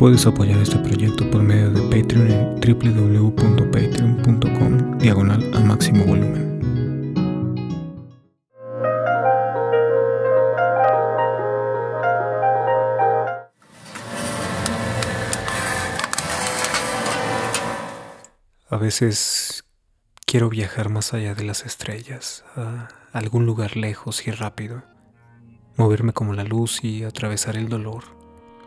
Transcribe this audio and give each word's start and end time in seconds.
Puedes 0.00 0.24
apoyar 0.24 0.56
este 0.62 0.78
proyecto 0.78 1.30
por 1.30 1.42
medio 1.42 1.70
de 1.70 1.82
Patreon 1.82 2.30
en 2.30 2.58
www.patreon.com 2.58 4.96
diagonal 4.96 5.54
a 5.54 5.60
máximo 5.60 6.06
volumen. 6.06 6.58
A 18.70 18.78
veces 18.78 19.66
quiero 20.24 20.48
viajar 20.48 20.88
más 20.88 21.12
allá 21.12 21.34
de 21.34 21.44
las 21.44 21.66
estrellas, 21.66 22.46
a 22.56 22.88
algún 23.12 23.44
lugar 23.44 23.76
lejos 23.76 24.26
y 24.26 24.30
rápido, 24.30 24.82
moverme 25.76 26.14
como 26.14 26.32
la 26.32 26.44
luz 26.44 26.82
y 26.82 27.04
atravesar 27.04 27.58
el 27.58 27.68
dolor 27.68 28.18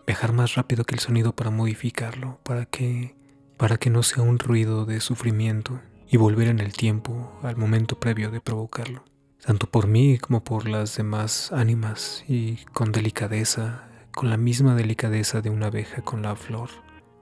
viajar 0.06 0.34
más 0.34 0.56
rápido 0.56 0.84
que 0.84 0.96
el 0.96 1.02
sonido 1.02 1.36
para 1.36 1.50
modificarlo, 1.50 2.40
para 2.44 2.66
que 2.66 3.16
para 3.58 3.78
que 3.78 3.90
no 3.90 4.04
sea 4.04 4.24
un 4.24 4.40
ruido 4.40 4.86
de 4.86 5.00
sufrimiento 5.00 5.80
y 6.10 6.18
volver 6.18 6.48
en 6.48 6.60
el 6.60 6.74
tiempo 6.74 7.32
al 7.44 7.56
momento 7.56 8.00
previo 8.00 8.30
de 8.32 8.42
provocarlo, 8.42 9.06
tanto 9.46 9.68
por 9.68 9.88
mí 9.88 10.18
como 10.18 10.44
por 10.44 10.68
las 10.68 10.98
demás 10.98 11.52
ánimas 11.52 12.26
y 12.28 12.58
con 12.74 12.92
delicadeza, 12.92 13.88
con 14.12 14.30
la 14.30 14.38
misma 14.38 14.76
delicadeza 14.76 15.42
de 15.42 15.50
una 15.50 15.68
abeja 15.68 16.02
con 16.02 16.22
la 16.24 16.36
flor, 16.36 16.70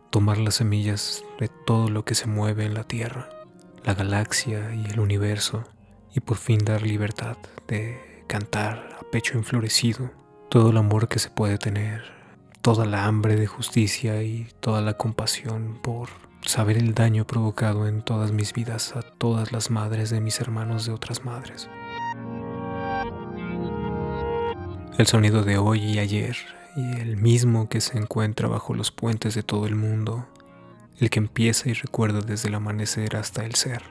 tomar 0.09 0.37
las 0.39 0.55
semillas 0.55 1.23
de 1.39 1.47
todo 1.47 1.89
lo 1.89 2.05
que 2.05 2.15
se 2.15 2.27
mueve 2.27 2.65
en 2.65 2.73
la 2.73 2.85
tierra, 2.85 3.29
la 3.83 3.93
galaxia 3.93 4.73
y 4.73 4.85
el 4.89 4.99
universo, 4.99 5.63
y 6.13 6.19
por 6.21 6.37
fin 6.37 6.59
dar 6.65 6.81
libertad 6.81 7.37
de 7.67 8.23
cantar 8.27 8.97
a 8.99 9.03
pecho 9.11 9.37
enflorecido 9.37 10.11
todo 10.49 10.71
el 10.71 10.77
amor 10.77 11.07
que 11.07 11.19
se 11.19 11.29
puede 11.29 11.57
tener 11.57 12.20
toda 12.61 12.85
la 12.85 13.05
hambre 13.05 13.35
de 13.35 13.47
justicia 13.47 14.21
y 14.21 14.47
toda 14.59 14.81
la 14.81 14.93
compasión 14.93 15.79
por 15.81 16.09
saber 16.41 16.77
el 16.77 16.93
daño 16.93 17.25
provocado 17.25 17.87
en 17.87 18.03
todas 18.03 18.31
mis 18.31 18.53
vidas 18.53 18.95
a 18.95 19.01
todas 19.01 19.51
las 19.51 19.71
madres 19.71 20.09
de 20.11 20.21
mis 20.21 20.39
hermanos 20.39 20.85
de 20.85 20.93
otras 20.93 21.25
madres. 21.25 21.69
El 24.97 25.07
sonido 25.07 25.43
de 25.43 25.57
hoy 25.57 25.79
y 25.79 25.99
ayer 25.99 26.37
y 26.75 26.99
el 26.99 27.17
mismo 27.17 27.67
que 27.67 27.81
se 27.81 27.97
encuentra 27.97 28.47
bajo 28.47 28.75
los 28.75 28.91
puentes 28.91 29.33
de 29.33 29.43
todo 29.43 29.65
el 29.65 29.75
mundo, 29.75 30.27
el 30.99 31.09
que 31.09 31.19
empieza 31.19 31.69
y 31.69 31.73
recuerda 31.73 32.21
desde 32.21 32.49
el 32.49 32.55
amanecer 32.55 33.15
hasta 33.15 33.43
el 33.43 33.55
ser, 33.55 33.81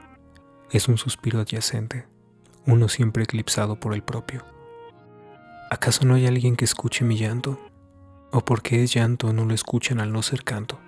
es 0.70 0.86
un 0.86 0.96
suspiro 0.96 1.41
adyacente, 1.41 2.06
uno 2.66 2.88
siempre 2.88 3.24
eclipsado 3.24 3.80
por 3.80 3.94
el 3.94 4.02
propio. 4.02 4.44
¿Acaso 5.70 6.04
no 6.04 6.14
hay 6.14 6.26
alguien 6.26 6.56
que 6.56 6.64
escuche 6.64 7.04
mi 7.04 7.16
llanto? 7.16 7.58
O 8.30 8.40
porque 8.44 8.82
es 8.82 8.94
llanto 8.94 9.32
no 9.32 9.44
lo 9.44 9.54
escuchan 9.54 10.00
al 10.00 10.12
no 10.12 10.22
ser 10.22 10.44
canto. 10.44 10.78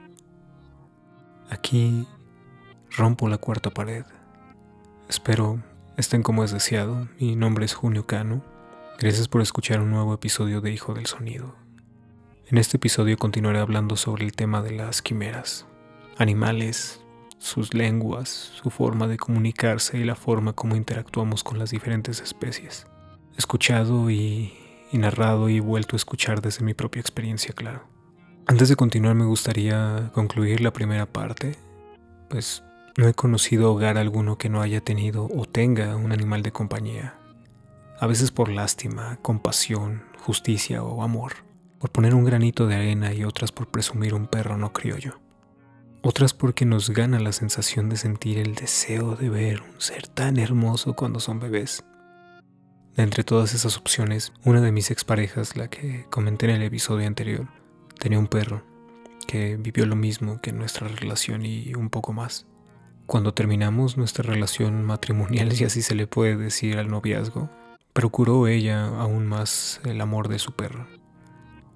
Aquí 1.50 2.06
rompo 2.90 3.28
la 3.28 3.38
cuarta 3.38 3.70
pared. 3.70 4.04
Espero 5.08 5.62
estén 5.96 6.22
como 6.22 6.44
es 6.44 6.52
deseado. 6.52 7.08
Mi 7.18 7.36
nombre 7.36 7.64
es 7.64 7.74
Junio 7.74 8.06
Cano. 8.06 8.42
Gracias 8.98 9.28
por 9.28 9.42
escuchar 9.42 9.80
un 9.80 9.90
nuevo 9.90 10.14
episodio 10.14 10.60
de 10.60 10.72
Hijo 10.72 10.94
del 10.94 11.06
Sonido. 11.06 11.56
En 12.46 12.58
este 12.58 12.76
episodio 12.76 13.16
continuaré 13.16 13.58
hablando 13.58 13.96
sobre 13.96 14.24
el 14.24 14.32
tema 14.32 14.62
de 14.62 14.72
las 14.72 15.02
quimeras, 15.02 15.66
animales, 16.18 17.00
sus 17.38 17.74
lenguas, 17.74 18.28
su 18.28 18.70
forma 18.70 19.08
de 19.08 19.16
comunicarse 19.16 19.98
y 19.98 20.04
la 20.04 20.14
forma 20.14 20.52
como 20.52 20.76
interactuamos 20.76 21.42
con 21.42 21.58
las 21.58 21.70
diferentes 21.70 22.20
especies. 22.20 22.86
Escuchado 23.36 24.10
y 24.10 24.52
y 24.92 24.98
narrado 24.98 25.48
y 25.48 25.58
vuelto 25.58 25.96
a 25.96 25.98
escuchar 25.98 26.42
desde 26.42 26.64
mi 26.64 26.74
propia 26.74 27.00
experiencia, 27.00 27.54
claro. 27.54 27.88
Antes 28.46 28.68
de 28.68 28.76
continuar 28.76 29.14
me 29.14 29.24
gustaría 29.24 30.10
concluir 30.12 30.60
la 30.60 30.72
primera 30.72 31.06
parte, 31.06 31.56
pues 32.28 32.62
no 32.96 33.08
he 33.08 33.14
conocido 33.14 33.72
hogar 33.72 33.96
alguno 33.96 34.36
que 34.36 34.50
no 34.50 34.60
haya 34.60 34.82
tenido 34.82 35.28
o 35.34 35.46
tenga 35.46 35.96
un 35.96 36.12
animal 36.12 36.42
de 36.42 36.52
compañía. 36.52 37.14
A 37.98 38.06
veces 38.06 38.30
por 38.30 38.50
lástima, 38.50 39.18
compasión, 39.22 40.02
justicia 40.18 40.82
o 40.82 41.02
amor, 41.02 41.32
por 41.78 41.90
poner 41.90 42.14
un 42.14 42.24
granito 42.24 42.66
de 42.66 42.74
arena 42.74 43.14
y 43.14 43.24
otras 43.24 43.50
por 43.50 43.68
presumir 43.68 44.12
un 44.12 44.26
perro 44.26 44.58
no 44.58 44.72
criollo. 44.72 45.20
Otras 46.02 46.34
porque 46.34 46.66
nos 46.66 46.90
gana 46.90 47.20
la 47.20 47.32
sensación 47.32 47.88
de 47.88 47.96
sentir 47.96 48.38
el 48.38 48.56
deseo 48.56 49.14
de 49.14 49.30
ver 49.30 49.62
un 49.62 49.80
ser 49.80 50.08
tan 50.08 50.36
hermoso 50.36 50.94
cuando 50.94 51.20
son 51.20 51.38
bebés 51.38 51.84
de 52.96 53.02
entre 53.02 53.24
todas 53.24 53.54
esas 53.54 53.76
opciones, 53.76 54.32
una 54.44 54.60
de 54.60 54.72
mis 54.72 54.90
exparejas, 54.90 55.56
la 55.56 55.68
que 55.68 56.06
comenté 56.10 56.46
en 56.46 56.56
el 56.56 56.62
episodio 56.62 57.06
anterior, 57.06 57.48
tenía 57.98 58.18
un 58.18 58.26
perro 58.26 58.62
que 59.26 59.56
vivió 59.56 59.86
lo 59.86 59.96
mismo 59.96 60.40
que 60.40 60.52
nuestra 60.52 60.88
relación 60.88 61.46
y 61.46 61.74
un 61.74 61.90
poco 61.90 62.12
más. 62.12 62.46
Cuando 63.06 63.34
terminamos 63.34 63.96
nuestra 63.96 64.24
relación 64.24 64.84
matrimonial, 64.84 65.52
si 65.56 65.64
así 65.64 65.82
se 65.82 65.94
le 65.94 66.06
puede 66.06 66.36
decir 66.36 66.78
al 66.78 66.88
noviazgo, 66.88 67.50
procuró 67.92 68.46
ella 68.46 68.86
aún 68.86 69.26
más 69.26 69.80
el 69.84 70.00
amor 70.00 70.28
de 70.28 70.38
su 70.38 70.52
perro. 70.52 70.86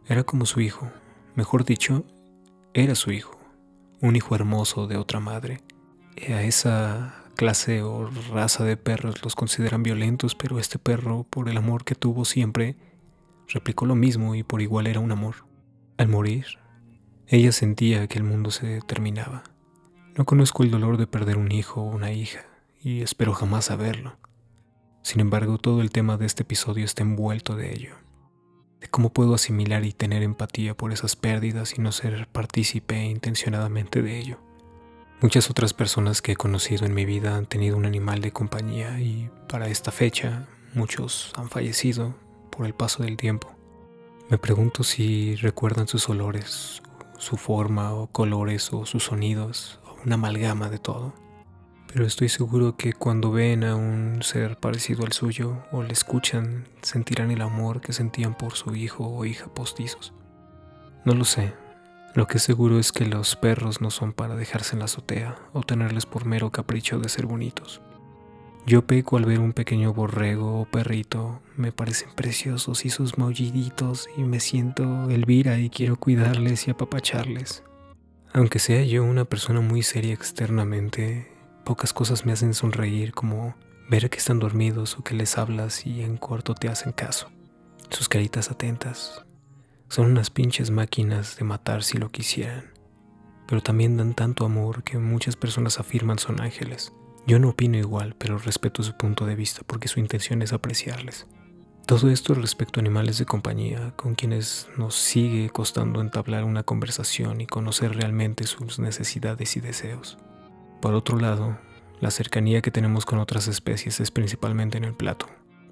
Era 0.08 0.24
como 0.24 0.46
su 0.46 0.60
hijo, 0.60 0.90
mejor 1.34 1.64
dicho, 1.64 2.04
era 2.74 2.94
su 2.94 3.10
hijo, 3.10 3.38
un 4.00 4.16
hijo 4.16 4.34
hermoso 4.34 4.86
de 4.86 4.96
otra 4.96 5.20
madre. 5.20 5.60
Y 6.16 6.32
a 6.32 6.42
esa 6.42 7.25
clase 7.36 7.82
o 7.82 8.10
raza 8.32 8.64
de 8.64 8.76
perros 8.76 9.22
los 9.22 9.36
consideran 9.36 9.84
violentos, 9.84 10.34
pero 10.34 10.58
este 10.58 10.78
perro, 10.78 11.24
por 11.30 11.48
el 11.48 11.56
amor 11.56 11.84
que 11.84 11.94
tuvo 11.94 12.24
siempre, 12.24 12.76
replicó 13.46 13.86
lo 13.86 13.94
mismo 13.94 14.34
y 14.34 14.42
por 14.42 14.62
igual 14.62 14.88
era 14.88 14.98
un 14.98 15.12
amor. 15.12 15.46
Al 15.98 16.08
morir, 16.08 16.46
ella 17.28 17.52
sentía 17.52 18.08
que 18.08 18.18
el 18.18 18.24
mundo 18.24 18.50
se 18.50 18.80
terminaba. 18.80 19.44
No 20.16 20.24
conozco 20.24 20.62
el 20.62 20.70
dolor 20.70 20.96
de 20.96 21.06
perder 21.06 21.36
un 21.36 21.52
hijo 21.52 21.82
o 21.82 21.94
una 21.94 22.10
hija, 22.10 22.40
y 22.80 23.02
espero 23.02 23.34
jamás 23.34 23.66
saberlo. 23.66 24.16
Sin 25.02 25.20
embargo, 25.20 25.58
todo 25.58 25.82
el 25.82 25.90
tema 25.90 26.16
de 26.16 26.26
este 26.26 26.42
episodio 26.42 26.84
está 26.84 27.02
envuelto 27.02 27.54
de 27.54 27.72
ello, 27.72 27.94
de 28.80 28.88
cómo 28.88 29.12
puedo 29.12 29.34
asimilar 29.34 29.84
y 29.84 29.92
tener 29.92 30.22
empatía 30.22 30.76
por 30.76 30.92
esas 30.92 31.16
pérdidas 31.16 31.78
y 31.78 31.82
no 31.82 31.92
ser 31.92 32.26
partícipe 32.28 33.04
intencionadamente 33.04 34.02
de 34.02 34.18
ello. 34.18 34.45
Muchas 35.22 35.48
otras 35.48 35.72
personas 35.72 36.20
que 36.20 36.32
he 36.32 36.36
conocido 36.36 36.84
en 36.84 36.92
mi 36.92 37.06
vida 37.06 37.36
han 37.36 37.46
tenido 37.46 37.78
un 37.78 37.86
animal 37.86 38.20
de 38.20 38.32
compañía 38.32 39.00
y 39.00 39.30
para 39.48 39.68
esta 39.68 39.90
fecha 39.90 40.46
muchos 40.74 41.32
han 41.36 41.48
fallecido 41.48 42.14
por 42.50 42.66
el 42.66 42.74
paso 42.74 43.02
del 43.02 43.16
tiempo. 43.16 43.50
Me 44.28 44.36
pregunto 44.36 44.84
si 44.84 45.34
recuerdan 45.36 45.88
sus 45.88 46.10
olores, 46.10 46.82
su 47.16 47.38
forma 47.38 47.94
o 47.94 48.08
colores 48.08 48.70
o 48.74 48.84
sus 48.84 49.04
sonidos 49.04 49.80
o 49.86 49.96
una 50.04 50.16
amalgama 50.16 50.68
de 50.68 50.78
todo. 50.78 51.14
Pero 51.90 52.04
estoy 52.04 52.28
seguro 52.28 52.76
que 52.76 52.92
cuando 52.92 53.30
ven 53.30 53.64
a 53.64 53.74
un 53.74 54.22
ser 54.22 54.58
parecido 54.58 55.06
al 55.06 55.12
suyo 55.12 55.64
o 55.72 55.82
le 55.82 55.94
escuchan 55.94 56.68
sentirán 56.82 57.30
el 57.30 57.40
amor 57.40 57.80
que 57.80 57.94
sentían 57.94 58.36
por 58.36 58.52
su 58.52 58.76
hijo 58.76 59.06
o 59.06 59.24
hija 59.24 59.46
postizos. 59.46 60.12
No 61.06 61.14
lo 61.14 61.24
sé, 61.24 61.54
lo 62.16 62.26
que 62.26 62.38
es 62.38 62.42
seguro 62.42 62.78
es 62.78 62.92
que 62.92 63.04
los 63.04 63.36
perros 63.36 63.82
no 63.82 63.90
son 63.90 64.14
para 64.14 64.36
dejarse 64.36 64.74
en 64.74 64.78
la 64.78 64.86
azotea 64.86 65.36
o 65.52 65.62
tenerles 65.62 66.06
por 66.06 66.24
mero 66.24 66.50
capricho 66.50 66.98
de 66.98 67.10
ser 67.10 67.26
bonitos. 67.26 67.82
Yo 68.66 68.86
peco 68.86 69.18
al 69.18 69.26
ver 69.26 69.38
un 69.38 69.52
pequeño 69.52 69.92
borrego 69.92 70.62
o 70.62 70.64
perrito, 70.64 71.42
me 71.56 71.72
parecen 71.72 72.08
preciosos 72.16 72.86
y 72.86 72.90
sus 72.90 73.18
maulliditos 73.18 74.08
y 74.16 74.22
me 74.22 74.40
siento 74.40 75.10
Elvira 75.10 75.58
y 75.58 75.68
quiero 75.68 75.96
cuidarles 75.96 76.66
y 76.66 76.70
apapacharles. 76.70 77.62
Aunque 78.32 78.60
sea 78.60 78.82
yo 78.82 79.04
una 79.04 79.26
persona 79.26 79.60
muy 79.60 79.82
seria 79.82 80.14
externamente, 80.14 81.30
pocas 81.66 81.92
cosas 81.92 82.24
me 82.24 82.32
hacen 82.32 82.54
sonreír 82.54 83.12
como 83.12 83.54
ver 83.90 84.08
que 84.08 84.18
están 84.18 84.38
dormidos 84.38 84.98
o 84.98 85.04
que 85.04 85.14
les 85.14 85.36
hablas 85.36 85.84
y 85.84 86.00
en 86.00 86.16
corto 86.16 86.54
te 86.54 86.68
hacen 86.70 86.92
caso. 86.92 87.30
Sus 87.90 88.08
caritas 88.08 88.50
atentas, 88.50 89.25
son 89.88 90.06
unas 90.06 90.30
pinches 90.30 90.70
máquinas 90.70 91.36
de 91.36 91.44
matar 91.44 91.82
si 91.82 91.98
lo 91.98 92.10
quisieran, 92.10 92.72
pero 93.46 93.62
también 93.62 93.96
dan 93.96 94.14
tanto 94.14 94.44
amor 94.44 94.82
que 94.82 94.98
muchas 94.98 95.36
personas 95.36 95.78
afirman 95.78 96.18
son 96.18 96.40
ángeles. 96.40 96.92
Yo 97.26 97.38
no 97.38 97.50
opino 97.50 97.76
igual, 97.76 98.14
pero 98.18 98.38
respeto 98.38 98.82
su 98.82 98.96
punto 98.96 99.26
de 99.26 99.34
vista 99.34 99.62
porque 99.66 99.88
su 99.88 100.00
intención 100.00 100.42
es 100.42 100.52
apreciarles. 100.52 101.26
Todo 101.86 102.10
esto 102.10 102.34
respecto 102.34 102.80
a 102.80 102.82
animales 102.82 103.18
de 103.18 103.26
compañía, 103.26 103.92
con 103.94 104.16
quienes 104.16 104.68
nos 104.76 104.96
sigue 104.96 105.50
costando 105.50 106.00
entablar 106.00 106.42
una 106.42 106.64
conversación 106.64 107.40
y 107.40 107.46
conocer 107.46 107.94
realmente 107.94 108.44
sus 108.44 108.80
necesidades 108.80 109.56
y 109.56 109.60
deseos. 109.60 110.18
Por 110.82 110.94
otro 110.94 111.18
lado, 111.18 111.58
la 112.00 112.10
cercanía 112.10 112.60
que 112.60 112.72
tenemos 112.72 113.06
con 113.06 113.20
otras 113.20 113.46
especies 113.46 114.00
es 114.00 114.10
principalmente 114.10 114.78
en 114.78 114.84
el 114.84 114.94
plato, 114.94 115.26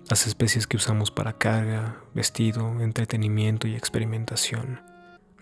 las 0.08 0.26
especies 0.26 0.66
que 0.66 0.76
usamos 0.76 1.10
para 1.10 1.38
carga, 1.38 1.96
vestido, 2.14 2.80
entretenimiento 2.80 3.66
y 3.68 3.74
experimentación 3.74 4.82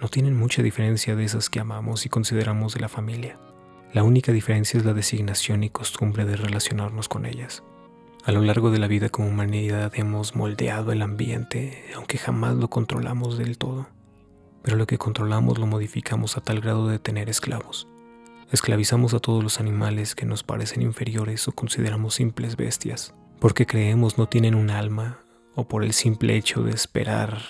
no 0.00 0.08
tienen 0.08 0.36
mucha 0.36 0.62
diferencia 0.62 1.16
de 1.16 1.24
esas 1.24 1.50
que 1.50 1.60
amamos 1.60 2.06
y 2.06 2.08
consideramos 2.08 2.74
de 2.74 2.80
la 2.80 2.88
familia. 2.88 3.38
La 3.92 4.04
única 4.04 4.32
diferencia 4.32 4.78
es 4.78 4.84
la 4.84 4.94
designación 4.94 5.64
y 5.64 5.70
costumbre 5.70 6.24
de 6.24 6.36
relacionarnos 6.36 7.08
con 7.08 7.26
ellas. 7.26 7.62
A 8.24 8.30
lo 8.30 8.40
largo 8.40 8.70
de 8.70 8.78
la 8.78 8.86
vida 8.86 9.08
como 9.08 9.28
humanidad 9.28 9.92
hemos 9.96 10.36
moldeado 10.36 10.92
el 10.92 11.02
ambiente, 11.02 11.84
aunque 11.96 12.18
jamás 12.18 12.54
lo 12.54 12.68
controlamos 12.68 13.38
del 13.38 13.58
todo. 13.58 13.88
pero 14.62 14.76
lo 14.76 14.86
que 14.86 14.96
controlamos 14.96 15.58
lo 15.58 15.66
modificamos 15.66 16.36
a 16.36 16.40
tal 16.40 16.60
grado 16.60 16.86
de 16.86 17.00
tener 17.00 17.28
esclavos. 17.28 17.88
Esclavizamos 18.52 19.12
a 19.12 19.18
todos 19.18 19.42
los 19.42 19.58
animales 19.58 20.14
que 20.14 20.24
nos 20.24 20.44
parecen 20.44 20.82
inferiores 20.82 21.48
o 21.48 21.52
consideramos 21.52 22.14
simples 22.14 22.54
bestias, 22.54 23.12
porque 23.42 23.66
creemos 23.66 24.18
no 24.18 24.28
tienen 24.28 24.54
un 24.54 24.70
alma 24.70 25.18
o 25.56 25.66
por 25.66 25.82
el 25.82 25.94
simple 25.94 26.36
hecho 26.36 26.62
de 26.62 26.70
esperar 26.70 27.42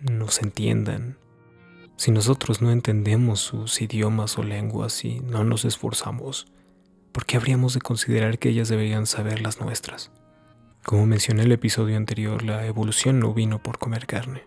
nos 0.00 0.42
entiendan. 0.42 1.16
Si 1.94 2.10
nosotros 2.10 2.60
no 2.60 2.72
entendemos 2.72 3.38
sus 3.38 3.80
idiomas 3.80 4.36
o 4.36 4.42
lenguas 4.42 5.04
y 5.04 5.20
no 5.20 5.44
nos 5.44 5.64
esforzamos, 5.64 6.48
¿por 7.12 7.24
qué 7.24 7.36
habríamos 7.36 7.72
de 7.72 7.80
considerar 7.80 8.40
que 8.40 8.48
ellas 8.48 8.68
deberían 8.68 9.06
saber 9.06 9.42
las 9.42 9.60
nuestras? 9.60 10.10
Como 10.82 11.06
mencioné 11.06 11.42
en 11.42 11.46
el 11.46 11.52
episodio 11.52 11.96
anterior, 11.96 12.42
la 12.42 12.66
evolución 12.66 13.20
no 13.20 13.32
vino 13.32 13.62
por 13.62 13.78
comer 13.78 14.08
carne, 14.08 14.42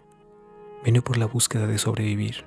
vino 0.84 1.02
por 1.02 1.16
la 1.16 1.26
búsqueda 1.26 1.68
de 1.68 1.78
sobrevivir. 1.78 2.44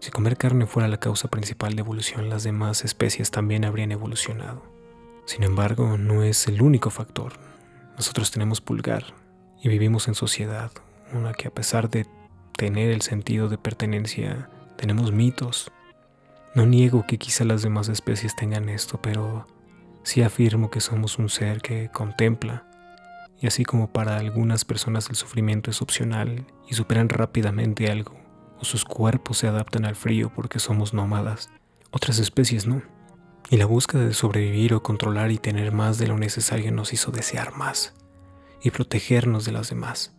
Si 0.00 0.10
comer 0.10 0.36
carne 0.36 0.66
fuera 0.66 0.88
la 0.88 1.00
causa 1.00 1.28
principal 1.28 1.74
de 1.74 1.80
evolución, 1.80 2.28
las 2.28 2.42
demás 2.42 2.84
especies 2.84 3.30
también 3.30 3.64
habrían 3.64 3.92
evolucionado. 3.92 4.75
Sin 5.26 5.42
embargo, 5.42 5.98
no 5.98 6.22
es 6.22 6.46
el 6.46 6.62
único 6.62 6.90
factor. 6.90 7.32
Nosotros 7.96 8.30
tenemos 8.30 8.60
pulgar 8.60 9.04
y 9.60 9.68
vivimos 9.68 10.06
en 10.06 10.14
sociedad, 10.14 10.70
una 11.12 11.32
que 11.32 11.48
a 11.48 11.50
pesar 11.50 11.90
de 11.90 12.06
tener 12.56 12.90
el 12.90 13.02
sentido 13.02 13.48
de 13.48 13.58
pertenencia, 13.58 14.48
tenemos 14.76 15.10
mitos. 15.10 15.70
No 16.54 16.64
niego 16.64 17.04
que 17.06 17.18
quizá 17.18 17.44
las 17.44 17.62
demás 17.62 17.88
especies 17.88 18.36
tengan 18.36 18.68
esto, 18.68 19.02
pero 19.02 19.46
sí 20.04 20.22
afirmo 20.22 20.70
que 20.70 20.80
somos 20.80 21.18
un 21.18 21.28
ser 21.28 21.60
que 21.60 21.90
contempla. 21.92 22.64
Y 23.40 23.48
así 23.48 23.64
como 23.64 23.92
para 23.92 24.16
algunas 24.18 24.64
personas 24.64 25.10
el 25.10 25.16
sufrimiento 25.16 25.72
es 25.72 25.82
opcional 25.82 26.46
y 26.68 26.74
superan 26.74 27.08
rápidamente 27.08 27.90
algo, 27.90 28.14
o 28.60 28.64
sus 28.64 28.84
cuerpos 28.84 29.38
se 29.38 29.48
adaptan 29.48 29.84
al 29.84 29.96
frío 29.96 30.30
porque 30.34 30.60
somos 30.60 30.94
nómadas. 30.94 31.50
Otras 31.90 32.20
especies 32.20 32.66
no. 32.66 32.80
Y 33.48 33.56
la 33.56 33.66
búsqueda 33.66 34.04
de 34.04 34.14
sobrevivir 34.14 34.74
o 34.74 34.82
controlar 34.82 35.30
y 35.30 35.38
tener 35.38 35.70
más 35.72 35.98
de 35.98 36.08
lo 36.08 36.18
necesario 36.18 36.72
nos 36.72 36.92
hizo 36.92 37.12
desear 37.12 37.56
más 37.56 37.94
y 38.60 38.70
protegernos 38.70 39.44
de 39.44 39.52
las 39.52 39.70
demás. 39.70 40.16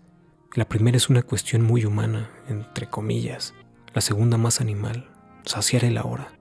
La 0.53 0.69
primera 0.69 0.95
es 0.95 1.09
una 1.09 1.21
cuestión 1.21 1.61
muy 1.61 1.83
humana, 1.83 2.29
entre 2.47 2.87
comillas. 2.87 3.53
La 3.93 3.99
segunda 3.99 4.37
más 4.37 4.61
animal, 4.61 5.09
saciar 5.45 5.83
el 5.83 5.97
ahora. 5.97 6.31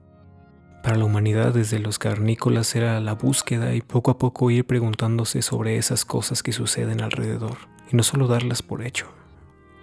Para 0.81 0.95
la 0.95 1.03
humanidad 1.03 1.53
desde 1.53 1.79
los 1.79 1.99
carnícolas 1.99 2.73
era 2.75 3.01
la 3.01 3.15
búsqueda 3.15 3.75
y 3.75 3.81
poco 3.81 4.11
a 4.11 4.17
poco 4.17 4.49
ir 4.49 4.65
preguntándose 4.65 5.41
sobre 5.41 5.77
esas 5.77 6.05
cosas 6.05 6.43
que 6.43 6.53
suceden 6.53 7.01
alrededor 7.01 7.57
y 7.91 7.97
no 7.97 8.03
solo 8.03 8.27
darlas 8.27 8.61
por 8.61 8.85
hecho. 8.85 9.07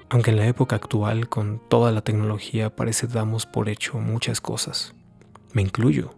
Aunque 0.08 0.30
en 0.30 0.38
la 0.38 0.46
época 0.46 0.76
actual, 0.76 1.28
con 1.28 1.60
toda 1.68 1.92
la 1.92 2.00
tecnología, 2.00 2.74
parece 2.74 3.06
damos 3.06 3.44
por 3.44 3.68
hecho 3.68 3.98
muchas 3.98 4.40
cosas. 4.40 4.94
Me 5.52 5.60
incluyo. 5.60 6.14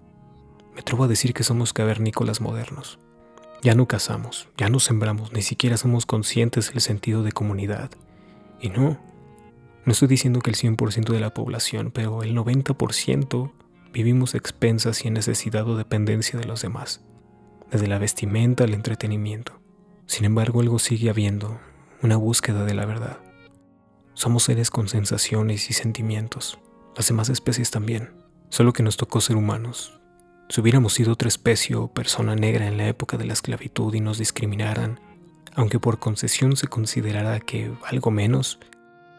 Me 0.77 0.81
atrevo 0.81 1.05
a 1.05 1.09
decir 1.09 1.33
que 1.33 1.43
somos 1.43 1.73
cavernícolas 1.73 2.43
modernos. 2.43 2.99
Ya 3.63 3.75
no 3.75 3.89
cazamos, 3.89 4.47
ya 4.59 4.69
no 4.69 4.79
sembramos, 4.79 5.33
ni 5.33 5.41
siquiera 5.41 5.79
somos 5.79 6.05
conscientes 6.05 6.71
del 6.71 6.83
sentido 6.83 7.23
de 7.23 7.33
comunidad. 7.33 7.91
Y 8.61 8.69
no, 8.69 8.99
no 9.87 9.93
estoy 9.93 10.07
diciendo 10.07 10.41
que 10.41 10.51
el 10.51 10.57
100% 10.57 11.15
de 11.15 11.21
la 11.21 11.33
población, 11.33 11.93
pero 11.95 12.23
el 12.23 12.37
90% 12.37 13.53
vivimos 13.91 14.35
expensas 14.35 15.03
y 15.03 15.09
en 15.09 15.15
necesidad 15.15 15.67
o 15.67 15.79
dependencia 15.79 16.39
de 16.39 16.45
los 16.45 16.61
demás, 16.61 17.01
desde 17.71 17.87
la 17.87 17.99
vestimenta 17.99 18.65
al 18.65 18.75
entretenimiento. 18.75 19.59
Sin 20.05 20.27
embargo, 20.27 20.61
algo 20.61 20.79
sigue 20.79 21.09
habiendo, 21.09 21.59
una 22.03 22.19
búsqueda 22.19 22.67
de 22.67 22.75
la 22.75 22.85
verdad. 22.85 23.21
Somos 24.13 24.43
seres 24.43 24.69
con 24.69 24.89
sensaciones 24.89 25.71
y 25.71 25.73
sentimientos. 25.73 26.59
Las 26.95 27.09
demás 27.09 27.31
especies 27.31 27.71
también. 27.71 28.11
Solo 28.51 28.75
que 28.75 28.83
nos 28.83 28.99
tocó 28.99 29.23
ser 29.23 29.37
humanos. 29.37 29.99
Si 30.49 30.61
hubiéramos 30.61 30.95
sido 30.95 31.13
otra 31.13 31.29
especie 31.29 31.75
o 31.77 31.89
persona 31.89 32.37
negra 32.37 32.67
en 32.67 32.77
la 32.77 32.87
época 32.87 33.17
de 33.17 33.25
la 33.25 33.33
esclavitud 33.33 33.93
y 33.95 34.01
nos 34.01 34.19
discriminaran, 34.19 35.01
aunque 35.55 35.81
por 35.81 35.99
concesión 35.99 36.57
se 36.57 36.69
considerara 36.69 37.41
que 37.41 37.73
algo 37.85 38.11
menos, 38.11 38.59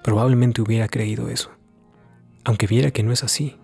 probablemente 0.03 0.61
hubiera 0.61 0.87
creído 0.87 1.29
eso. 1.29 1.51
Aunque 2.45 2.67
viera 2.67 2.91
que 2.91 3.03
no 3.03 3.11
es 3.11 3.23
así. 3.23 3.57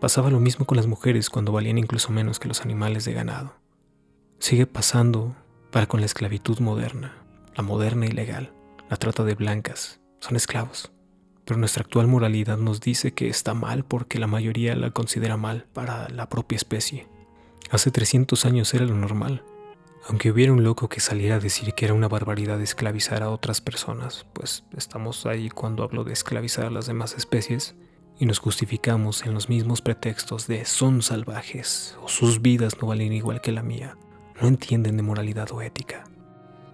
Pasaba 0.00 0.30
lo 0.30 0.40
mismo 0.40 0.64
con 0.64 0.76
las 0.76 0.86
mujeres 0.86 1.28
cuando 1.30 1.52
valían 1.52 1.78
incluso 1.78 2.10
menos 2.10 2.38
que 2.38 2.48
los 2.48 2.62
animales 2.62 3.04
de 3.04 3.12
ganado. 3.12 3.54
Sigue 4.38 4.66
pasando 4.66 5.36
para 5.70 5.86
con 5.86 6.00
la 6.00 6.06
esclavitud 6.06 6.58
moderna, 6.60 7.14
la 7.54 7.62
moderna 7.62 8.06
y 8.06 8.10
legal, 8.10 8.52
la 8.88 8.96
trata 8.96 9.22
de 9.24 9.34
blancas, 9.34 10.00
son 10.20 10.36
esclavos. 10.36 10.92
Pero 11.52 11.60
nuestra 11.60 11.82
actual 11.82 12.06
moralidad 12.06 12.56
nos 12.56 12.80
dice 12.80 13.12
que 13.12 13.28
está 13.28 13.52
mal 13.52 13.84
porque 13.84 14.18
la 14.18 14.26
mayoría 14.26 14.74
la 14.74 14.90
considera 14.90 15.36
mal 15.36 15.66
para 15.74 16.08
la 16.08 16.30
propia 16.30 16.56
especie. 16.56 17.06
Hace 17.70 17.90
300 17.90 18.46
años 18.46 18.72
era 18.72 18.86
lo 18.86 18.94
normal. 18.94 19.44
Aunque 20.08 20.30
hubiera 20.30 20.54
un 20.54 20.64
loco 20.64 20.88
que 20.88 21.00
saliera 21.00 21.34
a 21.34 21.40
decir 21.40 21.74
que 21.74 21.84
era 21.84 21.92
una 21.92 22.08
barbaridad 22.08 22.58
esclavizar 22.62 23.22
a 23.22 23.28
otras 23.28 23.60
personas, 23.60 24.24
pues 24.32 24.64
estamos 24.74 25.26
ahí 25.26 25.50
cuando 25.50 25.82
hablo 25.82 26.04
de 26.04 26.14
esclavizar 26.14 26.64
a 26.64 26.70
las 26.70 26.86
demás 26.86 27.12
especies 27.18 27.74
y 28.18 28.24
nos 28.24 28.38
justificamos 28.38 29.26
en 29.26 29.34
los 29.34 29.50
mismos 29.50 29.82
pretextos 29.82 30.46
de 30.46 30.64
son 30.64 31.02
salvajes 31.02 31.98
o 32.02 32.08
sus 32.08 32.40
vidas 32.40 32.80
no 32.80 32.88
valen 32.88 33.12
igual 33.12 33.42
que 33.42 33.52
la 33.52 33.62
mía. 33.62 33.98
No 34.40 34.48
entienden 34.48 34.96
de 34.96 35.02
moralidad 35.02 35.52
o 35.52 35.60
ética. 35.60 36.04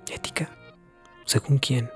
¿Ética? 0.09 0.57
¿Según 1.25 1.59
quién? 1.59 1.91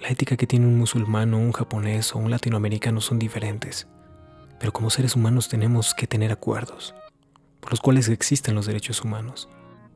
La 0.00 0.08
ética 0.08 0.36
que 0.36 0.46
tiene 0.46 0.66
un 0.66 0.78
musulmán 0.78 1.34
o 1.34 1.38
un 1.38 1.52
japonés 1.52 2.14
o 2.14 2.18
un 2.18 2.30
latinoamericano 2.30 3.00
son 3.00 3.18
diferentes, 3.18 3.88
pero 4.60 4.72
como 4.72 4.90
seres 4.90 5.16
humanos 5.16 5.48
tenemos 5.48 5.94
que 5.94 6.06
tener 6.06 6.30
acuerdos, 6.30 6.94
por 7.60 7.72
los 7.72 7.80
cuales 7.80 8.08
existen 8.08 8.54
los 8.54 8.66
derechos 8.66 9.02
humanos. 9.02 9.48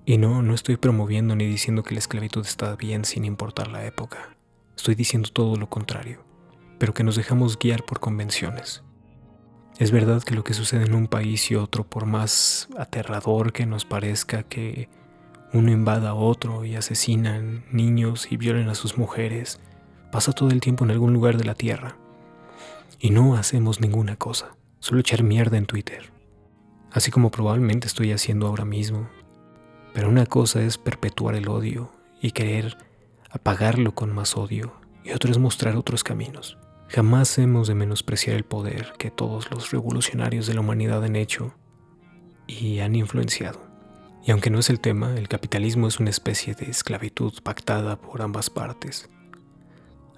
Y 0.05 0.19
no, 0.19 0.43
no 0.43 0.55
estoy 0.55 0.77
promoviendo 0.77 1.37
ni 1.37 1.47
diciendo 1.47 1.85
que 1.85 1.95
la 1.95 2.01
esclavitud 2.01 2.45
está 2.45 2.75
bien 2.75 3.05
sin 3.05 3.25
importar 3.25 3.69
la 3.69 3.87
época. 3.87 4.37
Estoy 4.77 4.97
diciendo 4.97 5.31
todo 5.33 5.57
lo 5.57 5.69
contrario, 5.69 6.25
pero 6.79 6.95
que 6.95 7.05
nos 7.05 7.15
dejamos 7.15 7.57
guiar 7.57 7.85
por 7.85 8.01
convenciones. 8.01 8.83
Es 9.79 9.93
verdad 9.93 10.23
que 10.23 10.35
lo 10.35 10.43
que 10.43 10.55
sucede 10.55 10.85
en 10.85 10.95
un 10.95 11.07
país 11.07 11.51
y 11.53 11.55
otro, 11.55 11.85
por 11.85 12.07
más 12.07 12.69
aterrador 12.77 13.53
que 13.53 13.67
nos 13.67 13.85
parezca 13.85 14.43
que 14.43 14.89
uno 15.53 15.71
invada 15.71 16.11
a 16.11 16.15
otro 16.15 16.65
y 16.65 16.75
asesinan 16.75 17.65
niños 17.71 18.33
y 18.33 18.37
violen 18.37 18.69
a 18.69 18.75
sus 18.75 18.99
mujeres, 18.99 19.61
pasa 20.13 20.33
todo 20.33 20.51
el 20.51 20.61
tiempo 20.61 20.85
en 20.85 20.93
algún 20.93 21.13
lugar 21.13 21.39
de 21.39 21.45
la 21.45 21.55
Tierra. 21.55 21.97
Y 23.01 23.11
no 23.11 23.35
hacemos 23.35 23.81
ninguna 23.81 24.15
cosa, 24.15 24.55
solo 24.79 25.01
echar 25.01 25.25
mierda 25.25 25.57
en 25.57 25.67
Twitter. 25.67 26.13
Así 26.93 27.11
como 27.11 27.31
probablemente 27.31 27.89
estoy 27.89 28.13
haciendo 28.13 28.47
ahora 28.47 28.67
mismo. 28.67 29.09
Pero 29.95 30.09
una 30.09 30.27
cosa 30.27 30.63
es 30.63 30.79
perpetuar 30.79 31.35
el 31.35 31.49
odio 31.49 31.91
y 32.21 32.31
querer 32.31 32.77
apagarlo 33.31 33.95
con 33.95 34.15
más 34.15 34.37
odio, 34.37 34.75
y 35.03 35.13
otra 35.13 35.31
es 35.31 35.39
mostrar 35.39 35.77
otros 35.77 36.05
caminos. 36.05 36.59
Jamás 36.89 37.39
hemos 37.39 37.67
de 37.67 37.75
menospreciar 37.75 38.37
el 38.37 38.45
poder 38.45 38.93
que 38.99 39.11
todos 39.11 39.51
los 39.51 39.71
revolucionarios 39.71 40.47
de 40.47 40.55
la 40.55 40.61
humanidad 40.61 41.03
han 41.03 41.17
hecho 41.17 41.55
y 42.47 42.81
han 42.81 42.95
influenciado. 42.95 43.67
Y 44.25 44.31
aunque 44.31 44.51
no 44.51 44.59
es 44.59 44.69
el 44.69 44.79
tema, 44.79 45.15
el 45.17 45.29
capitalismo 45.29 45.89
es 45.89 45.99
una 45.99 46.11
especie 46.11 46.55
de 46.55 46.67
esclavitud 46.67 47.33
pactada 47.43 47.97
por 47.97 48.21
ambas 48.21 48.51
partes. 48.51 49.09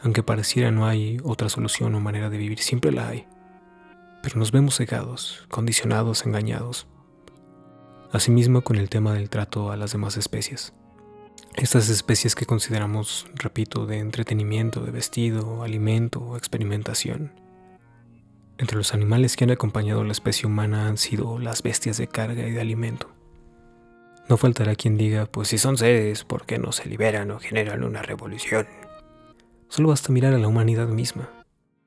Aunque 0.04 0.23
pareciera 0.23 0.70
no 0.70 0.87
hay 0.87 1.16
otra 1.25 1.49
solución 1.49 1.94
o 1.94 2.00
manera 2.00 2.28
de 2.28 2.37
vivir, 2.37 2.58
siempre 2.58 2.92
la 2.92 3.08
hay. 3.08 3.26
Pero 4.23 4.38
nos 4.38 4.52
vemos 4.52 4.76
cegados, 4.76 5.46
condicionados, 5.50 6.26
engañados. 6.26 6.87
Asimismo 8.12 8.61
con 8.61 8.76
el 8.76 8.90
tema 8.90 9.14
del 9.14 9.30
trato 9.30 9.73
a 9.73 9.78
las 9.78 9.92
demás 9.92 10.18
especies. 10.18 10.75
Estas 11.56 11.88
especies 11.88 12.34
que 12.34 12.44
consideramos, 12.44 13.26
repito, 13.34 13.87
de 13.87 13.99
entretenimiento, 13.99 14.80
de 14.80 14.90
vestido, 14.90 15.62
alimento 15.62 16.37
experimentación. 16.37 17.32
Entre 18.58 18.76
los 18.76 18.92
animales 18.92 19.37
que 19.37 19.44
han 19.44 19.52
acompañado 19.52 20.02
a 20.02 20.04
la 20.04 20.12
especie 20.12 20.46
humana 20.46 20.87
han 20.87 20.99
sido 20.99 21.38
las 21.38 21.62
bestias 21.62 21.96
de 21.96 22.08
carga 22.08 22.46
y 22.46 22.50
de 22.50 22.61
alimento. 22.61 23.11
No 24.28 24.37
faltará 24.37 24.75
quien 24.75 24.99
diga, 24.99 25.25
pues 25.26 25.49
si 25.49 25.58
son 25.58 25.78
seres, 25.78 26.25
¿por 26.25 26.44
qué 26.44 26.58
no 26.58 26.73
se 26.73 26.88
liberan 26.88 27.30
o 27.30 27.40
generan 27.40 27.84
una 27.84 28.02
revolución? 28.02 28.66
Solo 29.68 29.88
basta 29.88 30.12
mirar 30.12 30.35
a 30.35 30.38
la 30.38 30.49
humanidad 30.49 30.88
misma. 30.88 31.30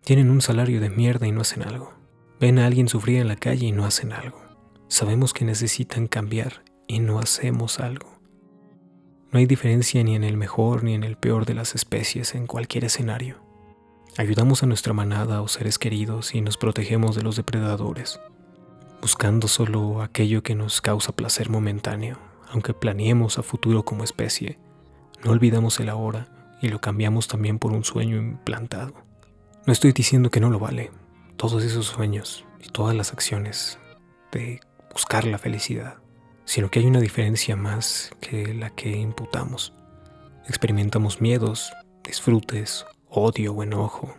Tienen 0.03 0.29
un 0.29 0.41
salario 0.41 0.79
de 0.79 0.89
mierda 0.89 1.27
y 1.27 1.31
no 1.31 1.41
hacen 1.41 1.63
algo. 1.63 1.93
Ven 2.39 2.59
a 2.59 2.65
alguien 2.65 2.87
sufrir 2.87 3.19
en 3.19 3.27
la 3.27 3.35
calle 3.35 3.67
y 3.67 3.71
no 3.71 3.85
hacen 3.85 4.11
algo. 4.11 4.41
Sabemos 4.87 5.33
que 5.33 5.45
necesitan 5.45 6.07
cambiar 6.07 6.63
y 6.87 6.99
no 6.99 7.19
hacemos 7.19 7.79
algo. 7.79 8.19
No 9.31 9.39
hay 9.39 9.45
diferencia 9.45 10.03
ni 10.03 10.15
en 10.15 10.23
el 10.23 10.37
mejor 10.37 10.83
ni 10.83 10.93
en 10.93 11.03
el 11.03 11.17
peor 11.17 11.45
de 11.45 11.53
las 11.53 11.75
especies 11.75 12.35
en 12.35 12.47
cualquier 12.47 12.85
escenario. 12.85 13.37
Ayudamos 14.17 14.63
a 14.63 14.65
nuestra 14.65 14.93
manada 14.93 15.41
o 15.41 15.47
seres 15.47 15.77
queridos 15.77 16.33
y 16.33 16.41
nos 16.41 16.57
protegemos 16.57 17.15
de 17.15 17.23
los 17.23 17.35
depredadores, 17.35 18.19
buscando 19.01 19.47
solo 19.47 20.01
aquello 20.01 20.41
que 20.43 20.55
nos 20.55 20.81
causa 20.81 21.15
placer 21.15 21.49
momentáneo, 21.49 22.17
aunque 22.49 22.73
planeemos 22.73 23.37
a 23.37 23.43
futuro 23.43 23.83
como 23.83 24.03
especie. 24.03 24.57
No 25.23 25.31
olvidamos 25.31 25.79
el 25.79 25.89
ahora 25.89 26.29
y 26.61 26.69
lo 26.69 26.79
cambiamos 26.81 27.27
también 27.27 27.59
por 27.59 27.71
un 27.71 27.83
sueño 27.83 28.17
implantado. 28.17 28.93
No 29.65 29.73
estoy 29.73 29.91
diciendo 29.91 30.31
que 30.31 30.39
no 30.39 30.49
lo 30.49 30.59
vale, 30.59 30.91
todos 31.35 31.63
esos 31.63 31.85
sueños 31.85 32.45
y 32.63 32.69
todas 32.69 32.95
las 32.95 33.13
acciones 33.13 33.79
de 34.31 34.59
buscar 34.91 35.25
la 35.25 35.37
felicidad, 35.37 35.97
sino 36.45 36.69
que 36.69 36.79
hay 36.79 36.85
una 36.85 37.01
diferencia 37.01 37.55
más 37.55 38.11
que 38.19 38.53
la 38.53 38.69
que 38.71 38.97
imputamos. 38.97 39.73
Experimentamos 40.47 41.21
miedos, 41.21 41.73
disfrutes, 42.03 42.85
odio 43.09 43.53
o 43.53 43.63
enojo, 43.63 44.15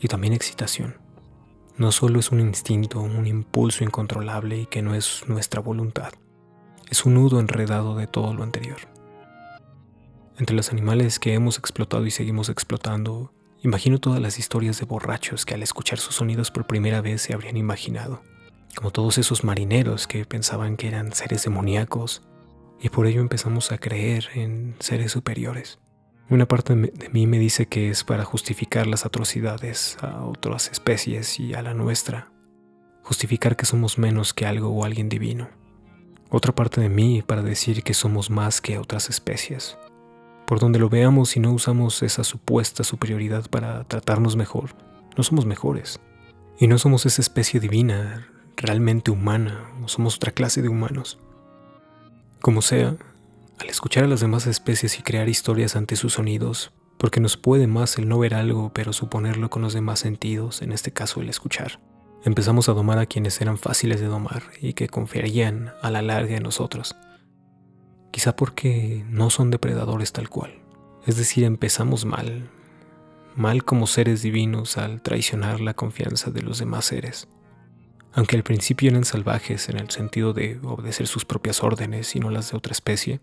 y 0.00 0.08
también 0.08 0.32
excitación. 0.32 0.96
No 1.76 1.92
solo 1.92 2.18
es 2.18 2.30
un 2.30 2.40
instinto, 2.40 3.00
un 3.00 3.26
impulso 3.26 3.84
incontrolable 3.84 4.58
y 4.58 4.66
que 4.66 4.82
no 4.82 4.94
es 4.94 5.22
nuestra 5.28 5.60
voluntad, 5.60 6.12
es 6.90 7.04
un 7.04 7.14
nudo 7.14 7.38
enredado 7.38 7.94
de 7.94 8.06
todo 8.06 8.34
lo 8.34 8.42
anterior. 8.42 8.89
Entre 10.40 10.56
los 10.56 10.72
animales 10.72 11.18
que 11.18 11.34
hemos 11.34 11.58
explotado 11.58 12.06
y 12.06 12.10
seguimos 12.10 12.48
explotando, 12.48 13.30
imagino 13.62 13.98
todas 13.98 14.20
las 14.20 14.38
historias 14.38 14.80
de 14.80 14.86
borrachos 14.86 15.44
que 15.44 15.52
al 15.52 15.62
escuchar 15.62 15.98
sus 15.98 16.14
sonidos 16.14 16.50
por 16.50 16.66
primera 16.66 17.02
vez 17.02 17.20
se 17.20 17.34
habrían 17.34 17.58
imaginado, 17.58 18.22
como 18.74 18.90
todos 18.90 19.18
esos 19.18 19.44
marineros 19.44 20.06
que 20.06 20.24
pensaban 20.24 20.78
que 20.78 20.88
eran 20.88 21.12
seres 21.12 21.44
demoníacos 21.44 22.22
y 22.80 22.88
por 22.88 23.06
ello 23.06 23.20
empezamos 23.20 23.70
a 23.70 23.76
creer 23.76 24.28
en 24.34 24.76
seres 24.80 25.12
superiores. 25.12 25.78
Una 26.30 26.48
parte 26.48 26.74
de 26.74 27.10
mí 27.10 27.26
me 27.26 27.38
dice 27.38 27.66
que 27.66 27.90
es 27.90 28.02
para 28.02 28.24
justificar 28.24 28.86
las 28.86 29.04
atrocidades 29.04 29.98
a 30.00 30.24
otras 30.24 30.70
especies 30.72 31.38
y 31.38 31.52
a 31.52 31.60
la 31.60 31.74
nuestra, 31.74 32.32
justificar 33.02 33.56
que 33.56 33.66
somos 33.66 33.98
menos 33.98 34.32
que 34.32 34.46
algo 34.46 34.70
o 34.70 34.86
alguien 34.86 35.10
divino. 35.10 35.50
Otra 36.30 36.54
parte 36.54 36.80
de 36.80 36.88
mí 36.88 37.20
para 37.20 37.42
decir 37.42 37.82
que 37.82 37.92
somos 37.92 38.30
más 38.30 38.62
que 38.62 38.78
otras 38.78 39.10
especies. 39.10 39.76
Por 40.50 40.58
donde 40.58 40.80
lo 40.80 40.88
veamos 40.88 41.36
y 41.36 41.40
no 41.40 41.52
usamos 41.52 42.02
esa 42.02 42.24
supuesta 42.24 42.82
superioridad 42.82 43.48
para 43.48 43.84
tratarnos 43.84 44.34
mejor, 44.34 44.70
no 45.16 45.22
somos 45.22 45.46
mejores. 45.46 46.00
Y 46.58 46.66
no 46.66 46.76
somos 46.76 47.06
esa 47.06 47.22
especie 47.22 47.60
divina, 47.60 48.26
realmente 48.56 49.12
humana, 49.12 49.70
o 49.84 49.86
somos 49.86 50.16
otra 50.16 50.32
clase 50.32 50.60
de 50.60 50.68
humanos. 50.68 51.20
Como 52.40 52.62
sea, 52.62 52.96
al 53.60 53.68
escuchar 53.68 54.02
a 54.02 54.08
las 54.08 54.18
demás 54.18 54.48
especies 54.48 54.98
y 54.98 55.02
crear 55.02 55.28
historias 55.28 55.76
ante 55.76 55.94
sus 55.94 56.14
sonidos, 56.14 56.72
porque 56.98 57.20
nos 57.20 57.36
puede 57.36 57.68
más 57.68 57.96
el 57.96 58.08
no 58.08 58.18
ver 58.18 58.34
algo 58.34 58.72
pero 58.74 58.92
suponerlo 58.92 59.50
con 59.50 59.62
los 59.62 59.72
demás 59.72 60.00
sentidos, 60.00 60.62
en 60.62 60.72
este 60.72 60.90
caso 60.90 61.20
el 61.20 61.28
escuchar. 61.28 61.78
Empezamos 62.24 62.68
a 62.68 62.72
domar 62.72 62.98
a 62.98 63.06
quienes 63.06 63.40
eran 63.40 63.56
fáciles 63.56 64.00
de 64.00 64.06
domar 64.06 64.42
y 64.60 64.72
que 64.72 64.88
confiarían 64.88 65.74
a 65.80 65.92
la 65.92 66.02
larga 66.02 66.36
en 66.36 66.42
nosotros. 66.42 66.96
Quizá 68.10 68.34
porque 68.34 69.04
no 69.08 69.30
son 69.30 69.50
depredadores 69.50 70.12
tal 70.12 70.28
cual. 70.28 70.60
Es 71.06 71.16
decir, 71.16 71.44
empezamos 71.44 72.04
mal, 72.04 72.50
mal 73.36 73.64
como 73.64 73.86
seres 73.86 74.22
divinos 74.22 74.76
al 74.76 75.00
traicionar 75.02 75.60
la 75.60 75.74
confianza 75.74 76.30
de 76.30 76.42
los 76.42 76.58
demás 76.58 76.86
seres. 76.86 77.28
Aunque 78.12 78.36
al 78.36 78.42
principio 78.42 78.90
eran 78.90 79.04
salvajes 79.04 79.68
en 79.68 79.78
el 79.78 79.90
sentido 79.90 80.32
de 80.32 80.58
obedecer 80.64 81.06
sus 81.06 81.24
propias 81.24 81.62
órdenes 81.62 82.14
y 82.16 82.20
no 82.20 82.30
las 82.30 82.50
de 82.50 82.56
otra 82.56 82.72
especie, 82.72 83.20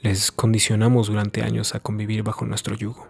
les 0.00 0.30
condicionamos 0.30 1.06
durante 1.06 1.42
años 1.42 1.74
a 1.74 1.80
convivir 1.80 2.22
bajo 2.22 2.44
nuestro 2.44 2.74
yugo. 2.74 3.08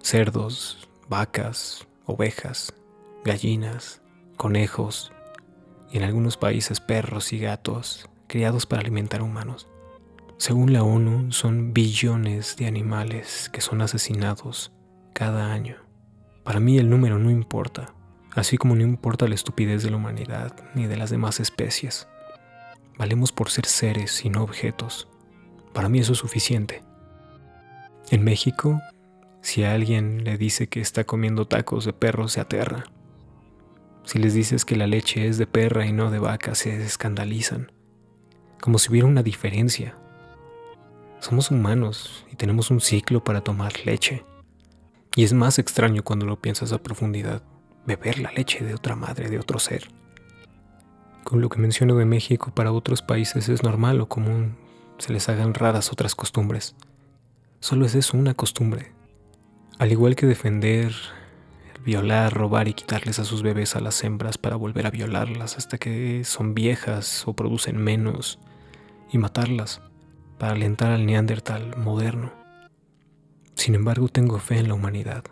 Cerdos, 0.00 0.88
vacas, 1.08 1.88
ovejas, 2.06 2.72
gallinas, 3.24 4.00
conejos 4.36 5.12
y 5.90 5.98
en 5.98 6.04
algunos 6.04 6.36
países 6.36 6.80
perros 6.80 7.32
y 7.32 7.40
gatos 7.40 8.08
criados 8.28 8.66
para 8.66 8.82
alimentar 8.82 9.22
humanos. 9.22 9.66
Según 10.40 10.72
la 10.72 10.82
ONU, 10.82 11.32
son 11.32 11.74
billones 11.74 12.56
de 12.56 12.66
animales 12.66 13.50
que 13.52 13.60
son 13.60 13.82
asesinados 13.82 14.72
cada 15.12 15.52
año. 15.52 15.76
Para 16.44 16.60
mí 16.60 16.78
el 16.78 16.88
número 16.88 17.18
no 17.18 17.30
importa, 17.30 17.92
así 18.32 18.56
como 18.56 18.74
no 18.74 18.80
importa 18.80 19.28
la 19.28 19.34
estupidez 19.34 19.82
de 19.82 19.90
la 19.90 19.98
humanidad 19.98 20.56
ni 20.74 20.86
de 20.86 20.96
las 20.96 21.10
demás 21.10 21.40
especies. 21.40 22.08
Valemos 22.96 23.32
por 23.32 23.50
ser 23.50 23.66
seres 23.66 24.24
y 24.24 24.30
no 24.30 24.42
objetos. 24.42 25.08
Para 25.74 25.90
mí 25.90 25.98
eso 25.98 26.14
es 26.14 26.18
suficiente. 26.20 26.82
En 28.10 28.24
México, 28.24 28.80
si 29.42 29.64
a 29.64 29.74
alguien 29.74 30.24
le 30.24 30.38
dice 30.38 30.70
que 30.70 30.80
está 30.80 31.04
comiendo 31.04 31.46
tacos 31.48 31.84
de 31.84 31.92
perro, 31.92 32.28
se 32.28 32.40
aterra. 32.40 32.84
Si 34.04 34.18
les 34.18 34.32
dices 34.32 34.64
que 34.64 34.76
la 34.76 34.86
leche 34.86 35.28
es 35.28 35.36
de 35.36 35.46
perra 35.46 35.84
y 35.84 35.92
no 35.92 36.10
de 36.10 36.18
vaca, 36.18 36.54
se 36.54 36.82
escandalizan. 36.82 37.72
Como 38.58 38.78
si 38.78 38.88
hubiera 38.88 39.06
una 39.06 39.22
diferencia. 39.22 39.99
Somos 41.20 41.50
humanos 41.50 42.24
y 42.32 42.36
tenemos 42.36 42.70
un 42.70 42.80
ciclo 42.80 43.22
para 43.22 43.42
tomar 43.42 43.84
leche. 43.84 44.24
Y 45.14 45.24
es 45.24 45.34
más 45.34 45.58
extraño 45.58 46.02
cuando 46.02 46.24
lo 46.24 46.40
piensas 46.40 46.72
a 46.72 46.82
profundidad, 46.82 47.42
beber 47.84 48.18
la 48.18 48.32
leche 48.32 48.64
de 48.64 48.74
otra 48.74 48.96
madre, 48.96 49.28
de 49.28 49.38
otro 49.38 49.58
ser. 49.58 49.88
Con 51.22 51.42
lo 51.42 51.50
que 51.50 51.60
menciono 51.60 51.94
de 51.96 52.06
México, 52.06 52.52
para 52.54 52.72
otros 52.72 53.02
países 53.02 53.50
es 53.50 53.62
normal 53.62 54.00
o 54.00 54.08
común 54.08 54.56
se 54.96 55.12
les 55.12 55.28
hagan 55.28 55.52
raras 55.52 55.92
otras 55.92 56.14
costumbres. 56.14 56.74
Solo 57.60 57.84
es 57.84 57.94
eso, 57.94 58.16
una 58.16 58.32
costumbre. 58.32 58.92
Al 59.78 59.92
igual 59.92 60.16
que 60.16 60.26
defender, 60.26 60.94
violar, 61.84 62.32
robar 62.32 62.66
y 62.66 62.72
quitarles 62.74 63.18
a 63.18 63.26
sus 63.26 63.42
bebés 63.42 63.76
a 63.76 63.80
las 63.80 64.02
hembras 64.04 64.38
para 64.38 64.56
volver 64.56 64.86
a 64.86 64.90
violarlas 64.90 65.58
hasta 65.58 65.76
que 65.76 66.24
son 66.24 66.54
viejas 66.54 67.24
o 67.26 67.34
producen 67.34 67.76
menos 67.76 68.38
y 69.12 69.18
matarlas 69.18 69.82
para 70.40 70.54
alentar 70.54 70.90
al 70.90 71.04
neandertal 71.04 71.76
moderno. 71.76 72.32
Sin 73.54 73.74
embargo, 73.74 74.08
tengo 74.08 74.38
fe 74.38 74.58
en 74.58 74.68
la 74.68 74.74
humanidad 74.74 75.22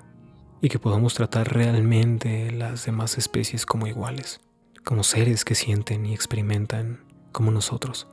y 0.61 0.69
que 0.69 0.79
podamos 0.79 1.15
tratar 1.15 1.53
realmente 1.53 2.53
las 2.53 2.85
demás 2.85 3.17
especies 3.17 3.65
como 3.65 3.87
iguales, 3.87 4.41
como 4.85 5.03
seres 5.03 5.47
que 5.47 5.55
sienten 5.55 6.05
y 6.05 6.13
experimentan 6.13 7.01
como 7.33 7.51
nosotros. 7.51 8.07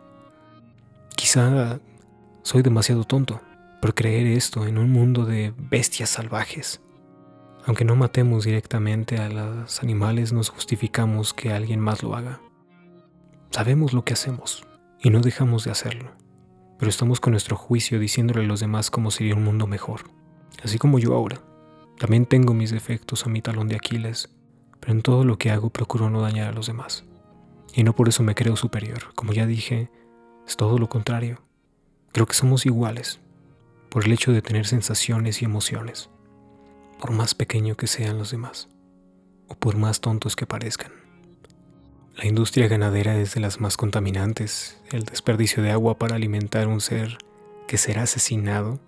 Quizá 1.17 1.81
soy 2.43 2.61
demasiado 2.61 3.03
tonto 3.03 3.41
por 3.81 3.93
creer 3.93 4.27
esto 4.27 4.65
en 4.65 4.77
un 4.77 4.89
mundo 4.89 5.25
de 5.25 5.53
bestias 5.57 6.09
salvajes. 6.11 6.81
Aunque 7.65 7.83
no 7.83 7.97
matemos 7.97 8.45
directamente 8.45 9.17
a 9.17 9.27
los 9.27 9.83
animales, 9.83 10.31
nos 10.31 10.49
justificamos 10.49 11.33
que 11.33 11.51
alguien 11.51 11.81
más 11.81 12.03
lo 12.03 12.15
haga. 12.15 12.39
Sabemos 13.51 13.91
lo 13.91 14.05
que 14.05 14.13
hacemos 14.13 14.65
y 15.01 15.09
no 15.09 15.19
dejamos 15.19 15.65
de 15.65 15.71
hacerlo, 15.71 16.11
pero 16.77 16.89
estamos 16.89 17.19
con 17.19 17.31
nuestro 17.31 17.55
juicio 17.55 17.99
diciéndole 17.99 18.45
a 18.45 18.47
los 18.47 18.59
demás 18.59 18.91
cómo 18.91 19.11
sería 19.11 19.35
un 19.35 19.43
mundo 19.43 19.67
mejor, 19.67 20.01
así 20.63 20.77
como 20.77 20.99
yo 20.99 21.13
ahora. 21.15 21.41
También 21.97 22.25
tengo 22.25 22.53
mis 22.53 22.71
defectos 22.71 23.25
a 23.25 23.29
mi 23.29 23.41
talón 23.41 23.67
de 23.67 23.75
Aquiles, 23.75 24.29
pero 24.79 24.93
en 24.93 25.01
todo 25.01 25.23
lo 25.23 25.37
que 25.37 25.51
hago 25.51 25.69
procuro 25.69 26.09
no 26.09 26.21
dañar 26.21 26.49
a 26.49 26.53
los 26.53 26.67
demás. 26.67 27.05
Y 27.73 27.83
no 27.83 27.93
por 27.93 28.09
eso 28.09 28.23
me 28.23 28.35
creo 28.35 28.55
superior. 28.55 29.13
Como 29.15 29.33
ya 29.33 29.45
dije, 29.45 29.89
es 30.47 30.55
todo 30.57 30.77
lo 30.77 30.89
contrario. 30.89 31.41
Creo 32.11 32.25
que 32.25 32.33
somos 32.33 32.65
iguales 32.65 33.19
por 33.89 34.05
el 34.05 34.11
hecho 34.11 34.33
de 34.33 34.41
tener 34.41 34.67
sensaciones 34.67 35.41
y 35.41 35.45
emociones, 35.45 36.09
por 36.99 37.11
más 37.11 37.33
pequeño 37.33 37.75
que 37.77 37.87
sean 37.87 38.17
los 38.17 38.31
demás, 38.31 38.67
o 39.47 39.55
por 39.55 39.77
más 39.77 40.01
tontos 40.01 40.35
que 40.35 40.45
parezcan. 40.45 41.04
La 42.17 42.25
industria 42.27 42.69
ganadera 42.69 43.17
es 43.17 43.33
de 43.33 43.41
las 43.41 43.59
más 43.59 43.75
contaminantes, 43.75 44.81
el 44.91 45.03
desperdicio 45.03 45.61
de 45.61 45.71
agua 45.71 45.97
para 45.97 46.15
alimentar 46.15 46.69
un 46.69 46.79
ser 46.79 47.17
que 47.67 47.77
será 47.77 48.03
asesinado, 48.03 48.79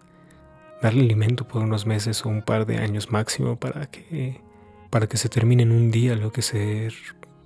darle 0.81 1.01
alimento 1.01 1.45
por 1.45 1.61
unos 1.61 1.85
meses 1.85 2.25
o 2.25 2.29
un 2.29 2.41
par 2.41 2.65
de 2.65 2.77
años 2.77 3.11
máximo 3.11 3.57
para 3.57 3.87
que, 3.87 4.39
para 4.89 5.07
que 5.07 5.17
se 5.17 5.27
termine 5.27 5.63
en 5.63 5.73
un 5.73 5.91
día 5.91 6.15
lo 6.15 6.31
que 6.31 6.41
se 6.41 6.89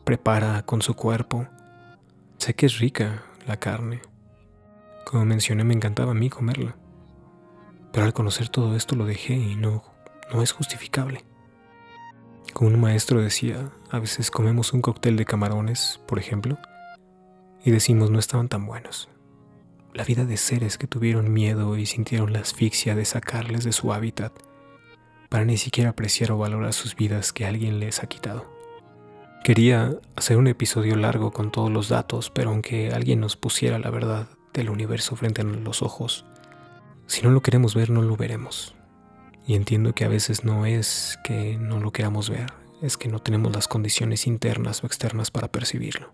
prepara 0.04 0.64
con 0.68 0.84
su 0.84 0.94
cuerpo. 0.94 1.48
Sé 2.38 2.54
que 2.54 2.68
es 2.68 2.78
rica, 2.78 3.24
la 3.48 3.58
carne. 3.58 4.02
Como 5.04 5.26
mencioné, 5.26 5.64
me 5.64 5.74
encantaba 5.74 6.12
a 6.12 6.16
mí 6.16 6.30
comerla. 6.30 6.76
Pero 7.92 8.06
al 8.06 8.14
conocer 8.14 8.50
todo 8.50 8.76
esto 8.76 8.96
lo 8.96 9.06
dejé 9.06 9.34
y 9.34 9.56
no, 9.56 9.84
no 10.32 10.44
es 10.44 10.52
justificable. 10.52 11.24
Como 12.54 12.70
un 12.70 12.80
maestro 12.80 13.22
decía, 13.22 13.72
a 13.90 14.00
veces 14.00 14.30
comemos 14.30 14.74
un 14.74 14.82
cóctel 14.82 15.16
de 15.16 15.26
camarones, 15.26 16.02
por 16.08 16.20
ejemplo, 16.20 16.58
y 17.64 17.72
decimos 17.72 18.12
no 18.12 18.20
estaban 18.20 18.50
tan 18.50 18.66
buenos. 18.66 19.10
La 19.94 20.04
vida 20.04 20.26
de 20.26 20.38
seres 20.38 20.78
que 20.78 20.88
tuvieron 20.88 21.34
miedo 21.34 21.78
y 21.78 21.86
sintieron 21.86 22.34
la 22.34 22.40
asfixia 22.40 22.96
de 22.96 23.06
sacarles 23.06 23.64
de 23.64 23.72
su 23.72 23.94
hábitat 23.94 24.34
para 25.30 25.46
ni 25.46 25.58
siquiera 25.58 25.92
apreciar 25.92 26.32
o 26.32 26.38
valorar 26.38 26.74
sus 26.74 26.96
vidas 26.96 27.32
que 27.32 27.46
alguien 27.46 27.80
les 27.80 28.04
ha 28.04 28.08
quitado. 28.08 28.46
Quería 29.44 29.96
hacer 30.16 30.38
un 30.38 30.48
episodio 30.48 30.96
largo 30.98 31.32
con 31.32 31.52
todos 31.52 31.72
los 31.72 31.90
datos, 31.90 32.30
pero 32.30 32.50
aunque 32.50 32.92
alguien 32.92 33.22
nos 33.22 33.38
pusiera 33.38 33.80
la 33.80 33.90
verdad 33.90 34.28
del 34.54 34.70
universo 34.70 35.16
frente 35.16 35.42
a 35.42 35.46
los 35.46 35.82
ojos, 35.82 36.26
si 37.08 37.22
no 37.22 37.32
lo 37.32 37.42
queremos 37.42 37.76
ver, 37.76 37.90
no 37.90 38.02
lo 38.02 38.18
veremos. 38.18 38.76
Y 39.46 39.56
entiendo 39.56 39.94
que 39.94 40.06
a 40.06 40.10
veces 40.10 40.44
no 40.44 40.66
es 40.66 41.18
que 41.24 41.58
no 41.58 41.80
lo 41.80 41.92
queramos 41.92 42.30
ver, 42.30 42.54
es 42.82 42.98
que 42.98 43.10
no 43.10 43.20
tenemos 43.20 43.54
las 43.54 43.68
condiciones 43.68 44.28
internas 44.28 44.84
o 44.84 44.88
externas 44.88 45.32
para 45.32 45.52
percibirlo. 45.52 46.14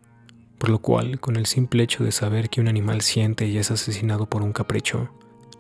Por 0.58 0.70
lo 0.70 0.80
cual, 0.80 1.20
con 1.20 1.36
el 1.36 1.46
simple 1.46 1.84
hecho 1.84 2.04
de 2.04 2.12
saber 2.12 2.50
que 2.50 2.62
un 2.62 2.68
animal 2.68 3.02
siente 3.02 3.48
y 3.48 3.58
es 3.58 3.70
asesinado 3.70 4.28
por 4.28 4.42
un 4.42 4.54
capricho, 4.54 5.10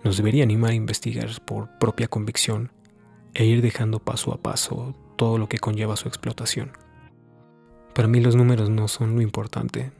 nos 0.03 0.17
debería 0.17 0.43
animar 0.43 0.71
a 0.71 0.75
investigar 0.75 1.29
por 1.45 1.69
propia 1.77 2.07
convicción 2.07 2.71
e 3.33 3.45
ir 3.45 3.62
dejando 3.62 4.00
paso 4.00 4.33
a 4.33 4.38
paso 4.38 4.95
todo 5.15 5.38
lo 5.38 5.47
que 5.50 5.59
conlleva 5.59 5.97
su 5.97 6.07
explotación. 6.07 6.71
Para 7.93 8.07
mí 8.07 8.19
los 8.19 8.36
números 8.36 8.69
no 8.69 8.88
son 8.88 9.15
lo 9.15 9.21
importante. 9.21 9.91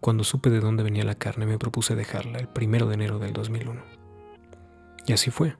Cuando 0.00 0.24
supe 0.24 0.50
de 0.50 0.60
dónde 0.60 0.82
venía 0.82 1.04
la 1.04 1.14
carne 1.14 1.46
me 1.46 1.58
propuse 1.58 1.94
dejarla 1.94 2.38
el 2.38 2.48
primero 2.48 2.86
de 2.86 2.94
enero 2.94 3.18
del 3.18 3.32
2001. 3.32 3.82
Y 5.06 5.12
así 5.12 5.30
fue. 5.30 5.56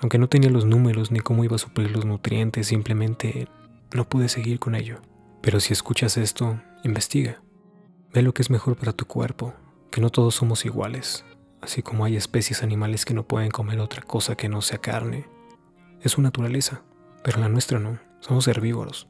Aunque 0.00 0.18
no 0.18 0.28
tenía 0.28 0.50
los 0.50 0.64
números 0.64 1.10
ni 1.10 1.20
cómo 1.20 1.44
iba 1.44 1.56
a 1.56 1.60
suplir 1.60 1.90
los 1.90 2.04
nutrientes, 2.04 2.68
simplemente 2.68 3.48
no 3.92 4.08
pude 4.08 4.28
seguir 4.28 4.58
con 4.58 4.74
ello. 4.74 5.00
Pero 5.40 5.60
si 5.60 5.72
escuchas 5.72 6.16
esto, 6.16 6.60
investiga. 6.84 7.42
Ve 8.12 8.22
lo 8.22 8.32
que 8.32 8.42
es 8.42 8.50
mejor 8.50 8.76
para 8.76 8.92
tu 8.92 9.06
cuerpo, 9.06 9.54
que 9.90 10.00
no 10.00 10.10
todos 10.10 10.34
somos 10.34 10.64
iguales, 10.64 11.24
así 11.60 11.82
como 11.82 12.04
hay 12.04 12.16
especies 12.16 12.62
animales 12.62 13.04
que 13.04 13.14
no 13.14 13.26
pueden 13.26 13.50
comer 13.50 13.80
otra 13.80 14.02
cosa 14.02 14.36
que 14.36 14.48
no 14.48 14.62
sea 14.62 14.78
carne. 14.78 15.26
Es 16.00 16.12
su 16.12 16.22
naturaleza, 16.22 16.82
pero 17.24 17.40
la 17.40 17.48
nuestra 17.48 17.78
no, 17.78 17.98
somos 18.20 18.46
herbívoros. 18.48 19.08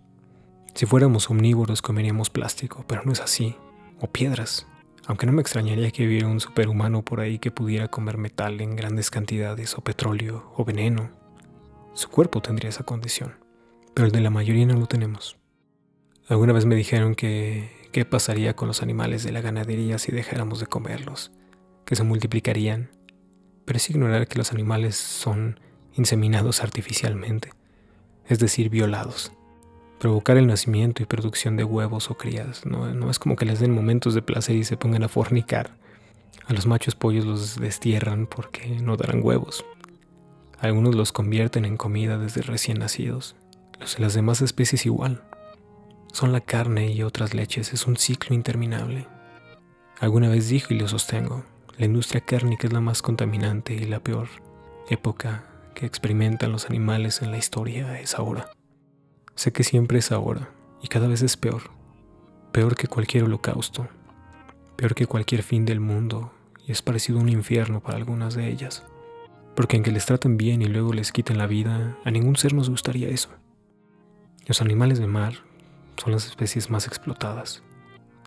Si 0.75 0.87
fuéramos 0.87 1.31
omnívoros 1.31 1.83
comeríamos 1.83 2.31
plástico, 2.31 2.85
pero 2.87 3.03
no 3.05 3.13
es 3.13 3.21
así, 3.21 3.57
o 4.01 4.07
piedras, 4.07 4.67
aunque 5.09 5.25
no 5.25 5.33
me 5.33 5.41
extrañaría 5.41 5.91
que 5.91 6.07
hubiera 6.07 6.29
un 6.29 6.39
superhumano 6.39 7.03
por 7.03 7.21
ahí 7.21 7.39
que 7.39 7.51
pudiera 7.51 7.89
comer 7.89 8.19
metal 8.19 8.61
en 8.61 8.77
grandes 8.77 9.11
cantidades, 9.11 9.77
o 9.79 9.81
petróleo, 9.81 10.53
o 10.55 10.67
veneno. 10.67 11.11
Su 11.95 12.11
cuerpo 12.11 12.43
tendría 12.43 12.69
esa 12.69 12.85
condición, 12.85 13.35
pero 13.95 14.05
el 14.05 14.13
de 14.13 14.21
la 14.21 14.29
mayoría 14.29 14.67
no 14.67 14.75
lo 14.75 14.85
tenemos. 14.85 15.39
Alguna 16.29 16.53
vez 16.53 16.67
me 16.67 16.77
dijeron 16.77 17.15
que 17.15 17.89
qué 17.91 18.05
pasaría 18.05 18.55
con 18.55 18.69
los 18.69 18.83
animales 18.83 19.25
de 19.25 19.33
la 19.33 19.41
ganadería 19.41 19.97
si 19.97 20.13
dejáramos 20.13 20.61
de 20.61 20.67
comerlos, 20.67 21.33
que 21.87 21.97
se 21.97 22.05
multiplicarían, 22.05 22.91
pero 23.65 23.79
es 23.79 23.89
ignorar 23.89 24.29
que 24.29 24.37
los 24.37 24.53
animales 24.53 24.97
son 24.97 25.59
inseminados 25.95 26.63
artificialmente, 26.63 27.49
es 28.27 28.41
decir, 28.41 28.69
violados 28.69 29.33
provocar 29.99 30.37
el 30.37 30.47
nacimiento 30.47 31.03
y 31.03 31.07
producción 31.07 31.57
de 31.57 31.65
huevos 31.65 32.11
o 32.11 32.17
crías. 32.17 32.65
¿no? 32.65 33.11
es 33.11 33.19
como 33.19 33.37
que 33.37 33.45
les 33.45 33.61
den 33.61 33.73
momentos 33.73 34.15
de 34.15 34.23
placer 34.23 34.57
y 34.57 34.65
se 34.65 34.77
pongan 34.77 35.03
a 35.03 35.09
fornicar. 35.09 35.71
A 36.47 36.53
los 36.53 36.67
machos 36.67 36.95
pollos 36.95 37.27
los 37.27 37.61
destierran 37.61 38.27
porque 38.27 38.69
no 38.81 38.97
darán 38.97 39.21
huevos. 39.23 39.65
Algunos 40.61 40.95
los 40.95 41.13
convierten 41.13 41.65
en 41.65 41.77
comida 41.77 42.19
desde 42.19 42.43
recién 42.43 42.79
nacidos. 42.79 43.37
Los 43.79 43.97
de 43.97 44.03
las 44.03 44.15
demás 44.15 44.41
especies 44.41 44.87
igual. 44.87 45.23
Son 46.13 46.33
la 46.33 46.41
carne 46.41 46.91
y 46.91 47.03
otras 47.03 47.35
leches, 47.35 47.73
es 47.73 47.87
un 47.87 47.97
ciclo 47.97 48.35
interminable. 48.35 49.07
Alguna 50.01 50.29
vez 50.29 50.49
dije 50.49 50.75
y 50.75 50.79
lo 50.79 50.89
sostengo, 50.89 51.45
la 51.77 51.87
industria 51.87 52.23
cárnica 52.23 52.67
es 52.67 52.73
la 52.73 52.81
más 52.81 53.03
contaminante 53.03 53.75
y 53.75 53.85
la 53.85 54.01
peor 54.01 54.29
época 54.89 55.45
que 55.75 55.87
experimentan 55.87 56.51
los 56.51 56.67
animales 56.67 57.23
en 57.23 57.31
la 57.31 57.39
historia 57.39 58.01
es 58.01 58.15
ahora. 58.15 58.49
Sé 59.39 59.53
que 59.53 59.63
siempre 59.63 60.01
es 60.01 60.11
ahora 60.11 60.51
y 60.83 60.89
cada 60.89 61.07
vez 61.07 61.23
es 61.23 61.37
peor. 61.37 61.71
Peor 62.51 62.75
que 62.75 62.89
cualquier 62.89 63.23
holocausto. 63.23 63.87
Peor 64.75 64.97
que 64.97 65.07
cualquier 65.07 65.45
fin 65.45 65.65
del 65.65 65.79
mundo 65.79 66.33
y 66.67 66.73
es 66.73 66.83
parecido 66.83 67.21
a 67.21 67.23
un 67.23 67.29
infierno 67.29 67.79
para 67.79 67.99
algunas 67.99 68.35
de 68.35 68.49
ellas. 68.49 68.83
Porque 69.55 69.77
aunque 69.77 69.93
les 69.93 70.07
traten 70.07 70.39
bien 70.39 70.61
y 70.61 70.65
luego 70.65 70.93
les 70.93 71.13
quiten 71.13 71.39
la 71.39 71.47
vida, 71.47 71.97
a 72.05 72.11
ningún 72.11 72.35
ser 72.35 72.53
nos 72.53 72.69
gustaría 72.69 73.11
eso. 73.11 73.29
Los 74.45 74.61
animales 74.61 74.99
de 74.99 75.07
mar 75.07 75.35
son 75.99 76.15
las 76.15 76.27
especies 76.27 76.69
más 76.69 76.89
explotadas, 76.89 77.63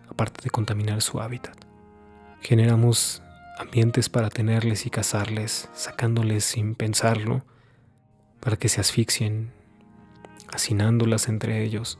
aparte 0.08 0.40
de 0.42 0.48
contaminar 0.48 1.02
su 1.02 1.20
hábitat. 1.20 1.58
Generamos 2.40 3.22
ambientes 3.58 4.08
para 4.08 4.30
tenerles 4.30 4.86
y 4.86 4.90
cazarles, 4.90 5.68
sacándoles 5.74 6.46
sin 6.46 6.74
pensarlo, 6.74 7.44
para 8.40 8.56
que 8.56 8.70
se 8.70 8.80
asfixien 8.80 9.52
hacinándolas 10.52 11.28
entre 11.28 11.64
ellos. 11.64 11.98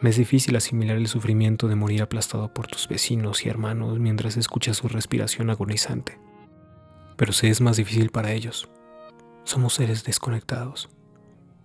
Me 0.00 0.10
es 0.10 0.16
difícil 0.16 0.56
asimilar 0.56 0.96
el 0.96 1.06
sufrimiento 1.06 1.68
de 1.68 1.76
morir 1.76 2.02
aplastado 2.02 2.52
por 2.52 2.66
tus 2.66 2.88
vecinos 2.88 3.46
y 3.46 3.48
hermanos 3.48 4.00
mientras 4.00 4.36
escuchas 4.36 4.78
su 4.78 4.88
respiración 4.88 5.48
agonizante. 5.50 6.18
Pero 7.16 7.32
sé 7.32 7.50
es 7.50 7.60
más 7.60 7.76
difícil 7.76 8.10
para 8.10 8.32
ellos. 8.32 8.68
Somos 9.44 9.74
seres 9.74 10.02
desconectados. 10.02 10.88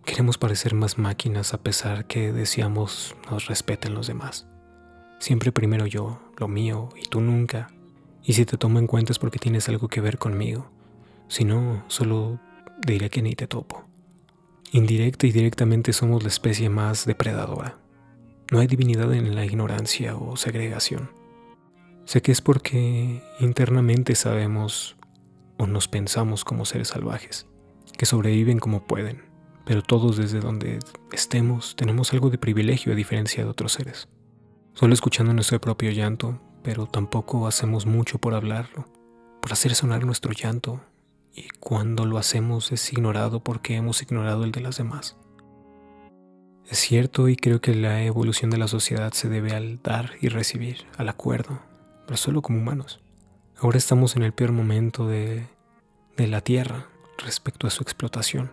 Queremos 0.05 0.37
parecer 0.37 0.75
más 0.75 0.97
máquinas 0.97 1.53
a 1.53 1.61
pesar 1.61 2.05
que 2.05 2.31
deseamos 2.31 3.15
nos 3.31 3.47
respeten 3.47 3.95
los 3.95 4.05
demás. 4.05 4.47
Siempre 5.19 5.51
primero 5.51 5.87
yo, 5.87 6.19
lo 6.37 6.47
mío 6.47 6.89
y 6.95 7.07
tú 7.07 7.21
nunca. 7.21 7.69
Y 8.23 8.33
si 8.33 8.45
te 8.45 8.57
tomo 8.57 8.77
en 8.77 8.87
cuenta 8.87 9.11
es 9.11 9.19
porque 9.19 9.39
tienes 9.39 9.67
algo 9.67 9.87
que 9.87 10.01
ver 10.01 10.19
conmigo. 10.19 10.69
Si 11.27 11.43
no, 11.43 11.83
solo 11.87 12.39
diré 12.85 13.09
que 13.09 13.21
ni 13.21 13.33
te 13.33 13.47
topo. 13.47 13.86
Indirecta 14.71 15.25
y 15.27 15.31
directamente 15.31 15.93
somos 15.93 16.23
la 16.23 16.29
especie 16.29 16.69
más 16.69 17.05
depredadora. 17.05 17.77
No 18.51 18.59
hay 18.59 18.67
divinidad 18.67 19.13
en 19.13 19.33
la 19.33 19.45
ignorancia 19.45 20.15
o 20.17 20.35
segregación. 20.35 21.09
Sé 22.03 22.21
que 22.21 22.33
es 22.33 22.41
porque 22.41 23.23
internamente 23.39 24.15
sabemos 24.15 24.97
o 25.57 25.67
nos 25.67 25.87
pensamos 25.87 26.43
como 26.43 26.65
seres 26.65 26.89
salvajes, 26.89 27.47
que 27.97 28.05
sobreviven 28.05 28.59
como 28.59 28.85
pueden, 28.85 29.23
pero 29.65 29.81
todos 29.81 30.17
desde 30.17 30.41
donde 30.41 30.79
estemos 31.13 31.75
tenemos 31.75 32.11
algo 32.11 32.29
de 32.29 32.37
privilegio 32.37 32.91
a 32.91 32.95
diferencia 32.95 33.43
de 33.43 33.49
otros 33.49 33.73
seres. 33.73 34.09
Solo 34.73 34.93
escuchando 34.93 35.33
nuestro 35.33 35.61
propio 35.61 35.91
llanto, 35.91 36.41
pero 36.61 36.87
tampoco 36.87 37.47
hacemos 37.47 37.85
mucho 37.85 38.19
por 38.19 38.33
hablarlo, 38.33 38.85
por 39.41 39.53
hacer 39.53 39.73
sonar 39.75 40.05
nuestro 40.05 40.33
llanto 40.33 40.81
y 41.37 41.49
cuando 41.59 42.05
lo 42.05 42.17
hacemos 42.17 42.71
es 42.71 42.91
ignorado 42.91 43.41
porque 43.41 43.75
hemos 43.75 44.01
ignorado 44.01 44.43
el 44.43 44.51
de 44.51 44.61
las 44.61 44.77
demás. 44.77 45.15
Es 46.67 46.79
cierto 46.79 47.29
y 47.29 47.35
creo 47.37 47.61
que 47.61 47.75
la 47.75 48.03
evolución 48.03 48.49
de 48.49 48.57
la 48.57 48.67
sociedad 48.67 49.13
se 49.13 49.29
debe 49.29 49.53
al 49.53 49.81
dar 49.83 50.13
y 50.19 50.29
recibir, 50.29 50.87
al 50.97 51.09
acuerdo, 51.09 51.59
pero 52.05 52.17
solo 52.17 52.41
como 52.41 52.57
humanos. 52.57 53.01
Ahora 53.59 53.77
estamos 53.77 54.15
en 54.15 54.23
el 54.23 54.33
peor 54.33 54.51
momento 54.51 55.07
de, 55.07 55.47
de 56.17 56.27
la 56.27 56.41
Tierra 56.41 56.87
respecto 57.19 57.67
a 57.67 57.69
su 57.69 57.83
explotación. 57.83 58.51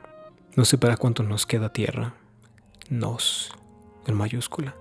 No 0.55 0.67
sé 0.67 0.77
para 0.77 0.99
cuánto 0.99 1.23
nos 1.23 1.47
queda 1.47 1.73
Tierra, 1.73 2.15
nos, 2.91 3.51
en 4.07 4.15
mayúscula, 4.15 4.77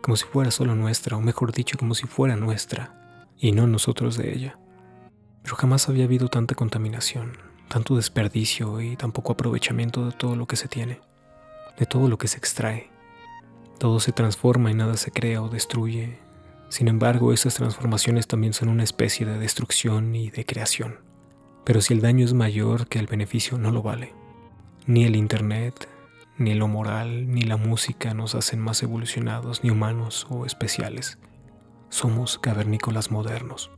como 0.00 0.16
si 0.16 0.24
fuera 0.26 0.52
solo 0.52 0.76
nuestra, 0.76 1.16
o 1.16 1.20
mejor 1.20 1.52
dicho, 1.52 1.76
como 1.76 1.94
si 1.96 2.06
fuera 2.06 2.36
nuestra, 2.36 3.26
y 3.36 3.50
no 3.50 3.66
nosotros 3.66 4.16
de 4.16 4.32
ella. 4.32 4.58
Pero 5.46 5.58
jamás 5.58 5.88
había 5.88 6.06
habido 6.06 6.26
tanta 6.26 6.56
contaminación, 6.56 7.38
tanto 7.68 7.94
desperdicio 7.94 8.80
y 8.80 8.96
tan 8.96 9.12
poco 9.12 9.30
aprovechamiento 9.30 10.04
de 10.04 10.10
todo 10.10 10.34
lo 10.34 10.46
que 10.46 10.56
se 10.56 10.66
tiene, 10.66 10.98
de 11.78 11.86
todo 11.86 12.08
lo 12.08 12.18
que 12.18 12.26
se 12.26 12.36
extrae. 12.36 12.90
Todo 13.78 14.00
se 14.00 14.10
transforma 14.10 14.72
y 14.72 14.74
nada 14.74 14.96
se 14.96 15.12
crea 15.12 15.40
o 15.40 15.48
destruye. 15.48 16.18
Sin 16.68 16.88
embargo, 16.88 17.32
esas 17.32 17.54
transformaciones 17.54 18.26
también 18.26 18.54
son 18.54 18.68
una 18.68 18.82
especie 18.82 19.24
de 19.24 19.38
destrucción 19.38 20.16
y 20.16 20.30
de 20.30 20.44
creación. 20.44 20.98
Pero 21.62 21.80
si 21.80 21.94
el 21.94 22.00
daño 22.00 22.24
es 22.24 22.32
mayor 22.32 22.88
que 22.88 22.98
el 22.98 23.06
beneficio, 23.06 23.56
no 23.56 23.70
lo 23.70 23.82
vale. 23.82 24.14
Ni 24.88 25.04
el 25.04 25.14
Internet, 25.14 25.88
ni 26.38 26.54
lo 26.54 26.66
moral, 26.66 27.32
ni 27.32 27.42
la 27.42 27.56
música 27.56 28.14
nos 28.14 28.34
hacen 28.34 28.58
más 28.58 28.82
evolucionados, 28.82 29.62
ni 29.62 29.70
humanos 29.70 30.26
o 30.28 30.44
especiales. 30.44 31.18
Somos 31.88 32.36
cavernícolas 32.36 33.12
modernos 33.12 33.70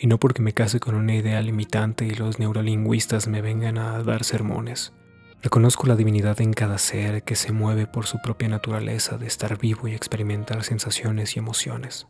y 0.00 0.06
no 0.06 0.18
porque 0.18 0.40
me 0.40 0.54
case 0.54 0.80
con 0.80 0.94
una 0.94 1.14
idea 1.14 1.42
limitante 1.42 2.06
y 2.06 2.12
los 2.12 2.38
neurolingüistas 2.38 3.28
me 3.28 3.42
vengan 3.42 3.76
a 3.76 4.02
dar 4.02 4.24
sermones. 4.24 4.94
Reconozco 5.42 5.86
la 5.86 5.94
divinidad 5.94 6.40
en 6.40 6.54
cada 6.54 6.78
ser 6.78 7.22
que 7.22 7.36
se 7.36 7.52
mueve 7.52 7.86
por 7.86 8.06
su 8.06 8.18
propia 8.22 8.48
naturaleza 8.48 9.18
de 9.18 9.26
estar 9.26 9.58
vivo 9.58 9.88
y 9.88 9.94
experimentar 9.94 10.64
sensaciones 10.64 11.36
y 11.36 11.38
emociones. 11.38 12.06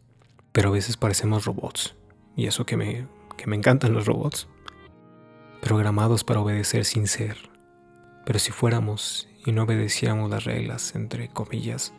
Pero 0.53 0.69
a 0.69 0.73
veces 0.73 0.97
parecemos 0.97 1.45
robots, 1.47 1.97
y 2.37 2.47
eso 2.47 2.65
que 2.65 2.77
me, 2.77 3.09
que 3.37 3.49
me 3.49 3.57
encantan 3.57 3.93
los 3.93 4.07
robots, 4.07 4.47
programados 5.61 6.23
para 6.23 6.41
obedecer 6.41 6.85
sin 6.85 7.09
ser. 7.09 7.39
Pero 8.25 8.39
si 8.39 8.53
fuéramos 8.53 9.29
y 9.45 9.51
no 9.51 9.65
obedeciéramos 9.65 10.31
las 10.31 10.45
reglas, 10.45 10.95
entre 10.95 11.29
comillas, 11.29 11.93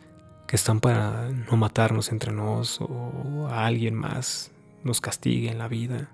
que 0.46 0.56
están 0.56 0.80
para 0.80 1.28
no 1.28 1.58
matarnos 1.58 2.12
entre 2.12 2.32
nos 2.32 2.80
o 2.80 3.46
a 3.50 3.66
alguien 3.66 3.94
más 3.94 4.52
nos 4.84 5.00
castigue 5.00 5.50
en 5.50 5.58
la 5.58 5.68
vida. 5.68 6.08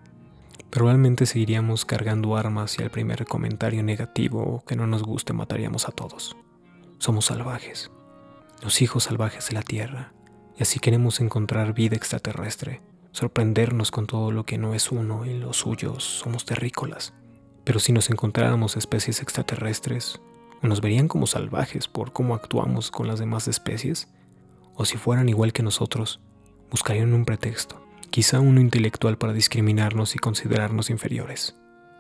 Probablemente 0.71 1.27
seguiríamos 1.27 1.85
cargando 1.85 2.37
armas 2.37 2.79
y 2.79 2.83
al 2.83 2.91
primer 2.91 3.25
comentario 3.25 3.83
negativo 3.83 4.63
que 4.67 4.77
no 4.77 4.87
nos 4.87 5.03
guste 5.03 5.33
mataríamos 5.33 5.89
a 5.89 5.93
todos. 5.93 6.37
Somos 6.99 7.27
salvajes, 7.27 7.91
los 8.63 8.83
hijos 8.83 9.05
salvajes 9.05 9.49
de 9.49 9.55
la 9.55 9.63
Tierra, 9.63 10.13
y 10.59 10.63
así 10.63 10.81
queremos 10.81 11.21
encontrar 11.21 11.73
vida 11.73 11.97
extraterrestre, 11.97 12.83
sorprendernos 13.13 13.91
con 13.91 14.07
todo 14.07 14.31
lo 14.31 14.45
que 14.45 14.59
no 14.59 14.75
es 14.75 14.93
uno 14.93 15.25
y 15.25 15.39
los 15.39 15.59
suyos 15.59 16.05
somos 16.05 16.45
terrícolas. 16.45 17.15
Pero 17.65 17.81
si 17.81 17.93
nos 17.93 18.11
encontráramos 18.11 18.77
especies 18.77 19.23
extraterrestres, 19.23 20.21
nos 20.61 20.81
verían 20.81 21.09
como 21.09 21.27
salvajes 21.27 21.87
por 21.89 22.13
cómo 22.13 22.35
actuamos 22.35 22.91
con 22.91 23.07
las 23.07 23.21
demás 23.21 23.49
especies, 23.49 24.09
o 24.75 24.85
si 24.85 24.99
fueran 24.99 25.29
igual 25.29 25.53
que 25.53 25.63
nosotros, 25.63 26.21
buscarían 26.71 27.15
un 27.15 27.25
pretexto 27.25 27.88
quizá 28.11 28.41
uno 28.41 28.61
intelectual 28.61 29.19
para 29.19 29.33
discriminarnos 29.33 30.15
y 30.15 30.19
considerarnos 30.19 30.91
inferiores, 30.91 31.57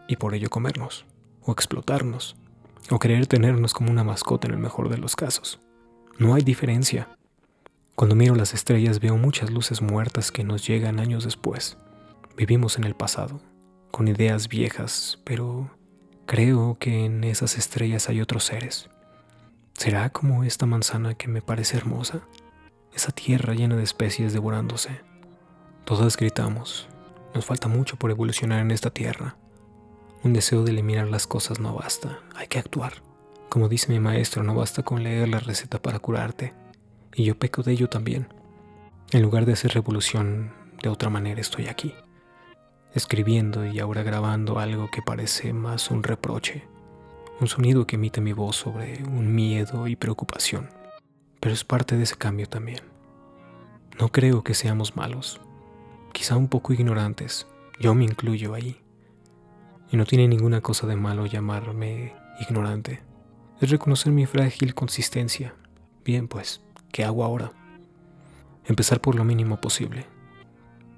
y 0.08 0.16
por 0.16 0.34
ello 0.34 0.50
comernos, 0.50 1.06
o 1.42 1.52
explotarnos, 1.52 2.36
o 2.90 2.98
querer 2.98 3.26
tenernos 3.26 3.74
como 3.74 3.90
una 3.90 4.04
mascota 4.04 4.48
en 4.48 4.54
el 4.54 4.60
mejor 4.60 4.88
de 4.88 4.98
los 4.98 5.16
casos. 5.16 5.60
No 6.18 6.34
hay 6.34 6.42
diferencia. 6.42 7.08
Cuando 7.94 8.14
miro 8.14 8.34
las 8.34 8.54
estrellas 8.54 9.00
veo 9.00 9.16
muchas 9.16 9.50
luces 9.50 9.82
muertas 9.82 10.32
que 10.32 10.44
nos 10.44 10.66
llegan 10.66 11.00
años 11.00 11.24
después. 11.24 11.76
Vivimos 12.36 12.78
en 12.78 12.84
el 12.84 12.94
pasado, 12.94 13.40
con 13.90 14.08
ideas 14.08 14.48
viejas, 14.48 15.18
pero 15.24 15.70
creo 16.26 16.76
que 16.78 17.04
en 17.04 17.24
esas 17.24 17.58
estrellas 17.58 18.08
hay 18.08 18.20
otros 18.20 18.44
seres. 18.44 18.88
¿Será 19.74 20.10
como 20.10 20.44
esta 20.44 20.66
manzana 20.66 21.14
que 21.14 21.28
me 21.28 21.42
parece 21.42 21.76
hermosa? 21.76 22.22
Esa 22.94 23.12
tierra 23.12 23.54
llena 23.54 23.76
de 23.76 23.84
especies 23.84 24.32
devorándose. 24.32 25.07
Todas 25.88 26.18
gritamos. 26.18 26.86
Nos 27.34 27.46
falta 27.46 27.66
mucho 27.66 27.96
por 27.96 28.10
evolucionar 28.10 28.60
en 28.60 28.72
esta 28.72 28.90
tierra. 28.90 29.36
Un 30.22 30.34
deseo 30.34 30.62
de 30.62 30.70
eliminar 30.70 31.08
las 31.08 31.26
cosas 31.26 31.60
no 31.60 31.72
basta, 31.72 32.18
hay 32.34 32.46
que 32.46 32.58
actuar. 32.58 32.92
Como 33.48 33.70
dice 33.70 33.90
mi 33.90 33.98
maestro, 33.98 34.42
no 34.42 34.54
basta 34.54 34.82
con 34.82 35.02
leer 35.02 35.30
la 35.30 35.38
receta 35.38 35.80
para 35.80 35.98
curarte. 35.98 36.52
Y 37.14 37.24
yo 37.24 37.38
peco 37.38 37.62
de 37.62 37.72
ello 37.72 37.88
también. 37.88 38.28
En 39.12 39.22
lugar 39.22 39.46
de 39.46 39.54
hacer 39.54 39.72
revolución, 39.72 40.52
de 40.82 40.90
otra 40.90 41.08
manera 41.08 41.40
estoy 41.40 41.68
aquí, 41.68 41.94
escribiendo 42.92 43.64
y 43.64 43.78
ahora 43.78 44.02
grabando 44.02 44.58
algo 44.58 44.90
que 44.90 45.00
parece 45.00 45.54
más 45.54 45.90
un 45.90 46.02
reproche, 46.02 46.68
un 47.40 47.46
sonido 47.46 47.86
que 47.86 47.96
emite 47.96 48.20
mi 48.20 48.34
voz 48.34 48.56
sobre 48.56 49.02
un 49.04 49.34
miedo 49.34 49.86
y 49.86 49.96
preocupación. 49.96 50.68
Pero 51.40 51.54
es 51.54 51.64
parte 51.64 51.96
de 51.96 52.02
ese 52.02 52.16
cambio 52.16 52.46
también. 52.46 52.82
No 53.98 54.10
creo 54.10 54.44
que 54.44 54.52
seamos 54.52 54.94
malos, 54.94 55.40
quizá 56.18 56.36
un 56.36 56.48
poco 56.48 56.72
ignorantes, 56.72 57.46
yo 57.78 57.94
me 57.94 58.02
incluyo 58.02 58.52
ahí. 58.52 58.80
Y 59.92 59.96
no 59.96 60.04
tiene 60.04 60.26
ninguna 60.26 60.60
cosa 60.60 60.88
de 60.88 60.96
malo 60.96 61.26
llamarme 61.26 62.12
ignorante. 62.40 63.00
Es 63.60 63.70
reconocer 63.70 64.12
mi 64.12 64.26
frágil 64.26 64.74
consistencia. 64.74 65.54
Bien, 66.04 66.26
pues, 66.26 66.60
¿qué 66.90 67.04
hago 67.04 67.22
ahora? 67.22 67.52
Empezar 68.64 69.00
por 69.00 69.14
lo 69.14 69.22
mínimo 69.22 69.60
posible. 69.60 70.06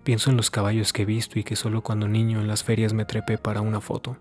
Pienso 0.04 0.30
en 0.30 0.38
los 0.38 0.50
caballos 0.50 0.94
que 0.94 1.02
he 1.02 1.04
visto 1.04 1.38
y 1.38 1.44
que 1.44 1.54
solo 1.54 1.82
cuando 1.82 2.08
niño 2.08 2.40
en 2.40 2.48
las 2.48 2.64
ferias 2.64 2.94
me 2.94 3.04
trepé 3.04 3.36
para 3.36 3.60
una 3.60 3.82
foto. 3.82 4.16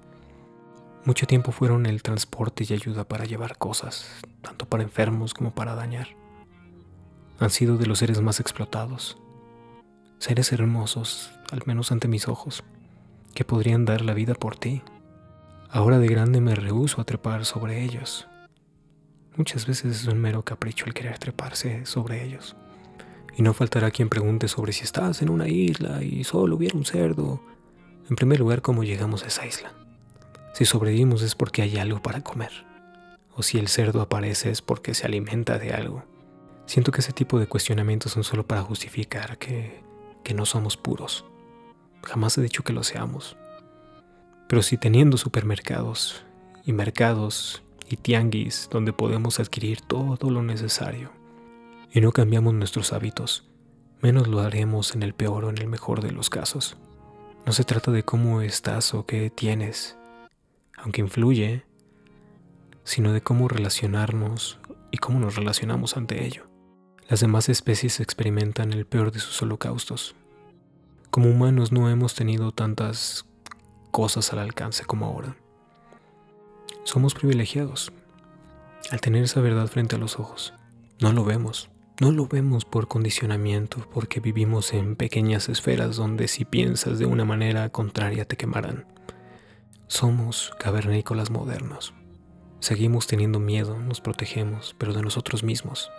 Mucho 1.05 1.27
tiempo 1.27 1.53
fueron 1.53 1.85
el 1.85 2.03
transporte 2.03 2.65
y 2.67 2.73
ayuda 2.73 3.05
para 3.05 3.23
llevar 3.23 3.57
cosas, 3.57 4.19
tanto 4.41 4.65
para 4.65 4.83
enfermos 4.83 5.33
como 5.33 5.51
para 5.51 5.75
dañar. 5.75 6.09
Han 7.39 7.51
sido 7.51 7.77
de 7.77 7.85
los 7.85 7.99
seres 7.99 8.19
más 8.19 8.41
explotados. 8.41 9.17
Seres 10.19 10.51
hermosos, 10.51 11.32
al 11.49 11.62
menos 11.65 11.93
ante 11.93 12.10
mis 12.10 12.27
ojos 12.27 12.65
que 13.34 13.45
podrían 13.45 13.86
dar 13.86 14.01
la 14.01 14.13
vida 14.13 14.34
por 14.34 14.58
ti. 14.58 14.82
Ahora 15.69 15.97
de 15.97 16.10
grande 16.10 16.41
me 16.41 16.55
rehuso 16.55 16.99
a 16.99 17.05
trepar 17.05 17.45
sobre 17.45 17.86
ellos. 17.86 18.27
Muchas 19.38 19.65
veces 19.65 20.01
es 20.01 20.08
un 20.08 20.19
mero 20.19 20.43
capricho 20.43 20.84
el 20.88 20.93
querer 20.93 21.17
treparse 21.19 21.86
sobre 21.86 22.25
ellos. 22.25 22.58
Y 23.38 23.43
no 23.43 23.53
faltará 23.53 23.91
quien 23.91 24.10
pregunte 24.10 24.49
sobre 24.49 24.73
si 24.73 24.84
estás 24.84 25.21
en 25.21 25.29
una 25.29 25.47
isla 25.47 26.03
y 26.03 26.25
solo 26.25 26.58
hubiera 26.58 26.77
un 26.77 26.84
cerdo. 26.84 27.41
En 28.10 28.17
primer 28.17 28.41
lugar, 28.41 28.62
¿cómo 28.62 28.84
llegamos 28.84 29.23
a 29.23 29.27
esa 29.27 29.45
isla? 29.45 29.71
Si 30.51 30.65
sobrevivimos 30.65 31.21
es 31.21 31.34
porque 31.34 31.62
hay 31.62 31.77
algo 31.77 32.01
para 32.01 32.25
comer. 32.25 32.51
O 33.38 33.41
si 33.41 33.58
el 33.58 33.69
cerdo 33.69 34.01
aparece 34.01 34.51
es 34.51 34.62
porque 34.62 34.93
se 34.93 35.05
alimenta 35.05 35.58
de 35.60 35.71
algo. 35.71 36.03
Siento 36.65 36.91
que 36.91 36.99
ese 36.99 37.13
tipo 37.13 37.39
de 37.39 37.47
cuestionamientos 37.47 38.12
son 38.12 38.25
solo 38.25 38.45
para 38.45 38.63
justificar 38.63 39.38
que, 39.38 39.88
que 40.23 40.34
no 40.34 40.45
somos 40.45 40.77
puros. 40.77 41.25
Jamás 42.03 42.38
he 42.38 42.41
dicho 42.41 42.63
que 42.63 42.73
lo 42.73 42.84
seamos. 42.84 43.38
Pero 44.47 44.62
si 44.62 44.77
teniendo 44.77 45.17
supermercados 45.17 46.23
y 46.65 46.73
mercados 46.73 47.63
y 47.88 47.97
tianguis 47.97 48.67
donde 48.71 48.93
podemos 48.93 49.39
adquirir 49.39 49.82
todo 49.82 50.29
lo 50.32 50.41
necesario 50.41 51.12
y 51.91 52.01
no 52.01 52.12
cambiamos 52.12 52.53
nuestros 52.53 52.93
hábitos, 52.93 53.47
menos 54.01 54.27
lo 54.27 54.39
haremos 54.41 54.95
en 54.95 55.03
el 55.03 55.13
peor 55.13 55.45
o 55.45 55.49
en 55.49 55.58
el 55.58 55.67
mejor 55.67 56.01
de 56.01 56.12
los 56.12 56.29
casos. 56.29 56.77
No 57.45 57.53
se 57.53 57.63
trata 57.63 57.91
de 57.91 58.03
cómo 58.03 58.41
estás 58.41 58.93
o 58.93 59.05
qué 59.05 59.29
tienes, 59.29 59.97
aunque 60.77 61.01
influye, 61.01 61.63
sino 62.84 63.13
de 63.13 63.21
cómo 63.21 63.47
relacionarnos 63.47 64.58
y 64.91 64.97
cómo 64.97 65.19
nos 65.19 65.36
relacionamos 65.36 65.95
ante 65.95 66.25
ello. 66.25 66.48
Las 67.09 67.21
demás 67.21 67.49
especies 67.49 67.99
experimentan 67.99 68.71
el 68.71 68.85
peor 68.85 69.11
de 69.11 69.19
sus 69.19 69.41
holocaustos, 69.41 70.15
como 71.09 71.27
humanos 71.27 71.71
no 71.71 71.89
hemos 71.89 72.13
tenido 72.13 72.51
tantas 72.51 73.25
cosas 73.89 74.31
al 74.31 74.37
alcance 74.37 74.85
como 74.85 75.07
ahora. 75.07 75.35
Somos 76.83 77.15
privilegiados 77.15 77.91
al 78.91 79.01
tener 79.01 79.23
esa 79.23 79.41
verdad 79.41 79.65
frente 79.65 79.95
a 79.95 79.99
los 79.99 80.19
ojos. 80.19 80.53
No 81.01 81.11
lo 81.11 81.25
vemos. 81.25 81.71
No 81.99 82.11
lo 82.11 82.27
vemos 82.27 82.63
por 82.63 82.87
condicionamiento, 82.87 83.89
porque 83.91 84.19
vivimos 84.19 84.71
en 84.73 84.95
pequeñas 84.95 85.49
esferas 85.49 85.95
donde 85.95 86.27
si 86.27 86.45
piensas 86.45 86.99
de 86.99 87.07
una 87.07 87.25
manera 87.25 87.69
contraria 87.69 88.25
te 88.25 88.37
quemarán. 88.37 88.85
Somos 89.87 90.51
cavernícolas 90.59 91.31
modernos. 91.31 91.95
Seguimos 92.59 93.07
teniendo 93.07 93.39
miedo, 93.39 93.79
nos 93.79 93.99
protegemos, 93.99 94.75
pero 94.77 94.93
de 94.93 95.01
nosotros 95.01 95.43
mismos, 95.43 95.89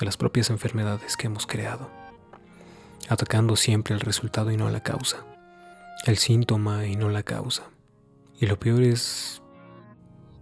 de 0.00 0.06
las 0.06 0.16
propias 0.16 0.50
enfermedades 0.50 1.16
que 1.16 1.28
hemos 1.28 1.46
creado 1.46 2.00
atacando 3.10 3.56
siempre 3.56 3.92
el 3.92 4.00
resultado 4.00 4.52
y 4.52 4.56
no 4.56 4.70
la 4.70 4.84
causa, 4.84 5.26
el 6.06 6.16
síntoma 6.16 6.86
y 6.86 6.94
no 6.94 7.08
la 7.08 7.24
causa. 7.24 7.64
Y 8.38 8.46
lo 8.46 8.58
peor 8.58 8.82
es 8.82 9.42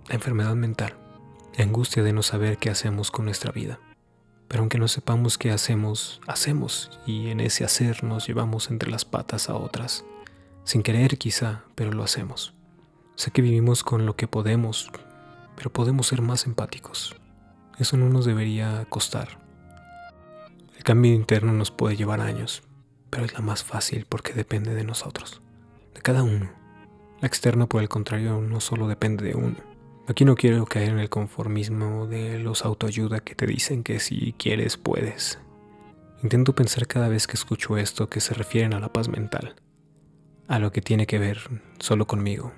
la 0.07 0.17
enfermedad 0.17 0.55
mental, 0.55 0.95
la 1.57 1.65
angustia 1.65 2.03
de 2.03 2.13
no 2.13 2.23
saber 2.23 2.59
qué 2.59 2.69
hacemos 2.69 3.11
con 3.11 3.25
nuestra 3.25 3.53
vida. 3.53 3.81
Pero 4.49 4.61
aunque 4.61 4.79
no 4.79 4.87
sepamos 4.87 5.39
qué 5.39 5.51
hacemos, 5.51 6.21
hacemos 6.27 6.91
y 7.07 7.29
en 7.29 7.41
ese 7.41 7.65
hacer 7.65 8.05
nos 8.05 8.27
llevamos 8.27 8.71
entre 8.71 8.91
las 8.91 9.07
patas 9.07 9.49
a 9.49 9.55
otras, 9.55 10.05
sin 10.65 10.83
querer 10.83 11.17
quizá, 11.17 11.65
pero 11.75 11.91
lo 11.93 12.03
hacemos. 12.03 12.53
Sé 13.15 13.31
que 13.31 13.41
vivimos 13.41 13.83
con 13.83 14.05
lo 14.05 14.15
que 14.15 14.29
podemos, 14.29 14.91
pero 15.57 15.73
podemos 15.73 16.07
ser 16.07 16.21
más 16.21 16.45
empáticos. 16.45 17.17
Eso 17.79 17.97
no 17.97 18.11
nos 18.11 18.27
debería 18.27 18.85
costar. 18.91 19.48
El 20.79 20.85
cambio 20.85 21.13
interno 21.13 21.53
nos 21.53 21.73
puede 21.73 21.97
llevar 21.97 22.21
años, 22.21 22.63
pero 23.11 23.25
es 23.25 23.35
la 23.35 23.41
más 23.41 23.65
fácil 23.65 24.07
porque 24.09 24.33
depende 24.33 24.75
de 24.75 24.85
nosotros, 24.85 25.43
de 25.93 26.01
cada 26.01 26.23
uno. 26.23 26.53
La 27.21 27.27
externa, 27.27 27.67
por 27.67 27.83
el 27.83 27.89
contrario, 27.89 28.41
no 28.41 28.61
solo 28.61 28.87
depende 28.87 29.25
de 29.25 29.35
uno. 29.35 29.57
Aquí 30.07 30.25
no 30.25 30.37
quiero 30.37 30.65
caer 30.67 30.91
en 30.91 31.01
el 31.01 31.09
conformismo 31.09 32.07
de 32.07 32.39
los 32.39 32.65
autoayuda 32.65 33.19
que 33.19 33.35
te 33.35 33.45
dicen 33.45 33.83
que 33.83 33.99
si 33.99 34.35
quieres 34.39 34.77
puedes. 34.77 35.41
Intento 36.23 36.55
pensar 36.55 36.87
cada 36.87 37.09
vez 37.09 37.27
que 37.27 37.35
escucho 37.35 37.77
esto 37.77 38.09
que 38.09 38.21
se 38.21 38.35
refieren 38.35 38.73
a 38.73 38.79
la 38.79 38.93
paz 38.93 39.09
mental, 39.09 39.57
a 40.47 40.61
lo 40.61 40.71
que 40.71 40.81
tiene 40.81 41.09
que 41.09 41.19
ver 41.19 41.41
solo 41.81 42.07
conmigo. 42.07 42.53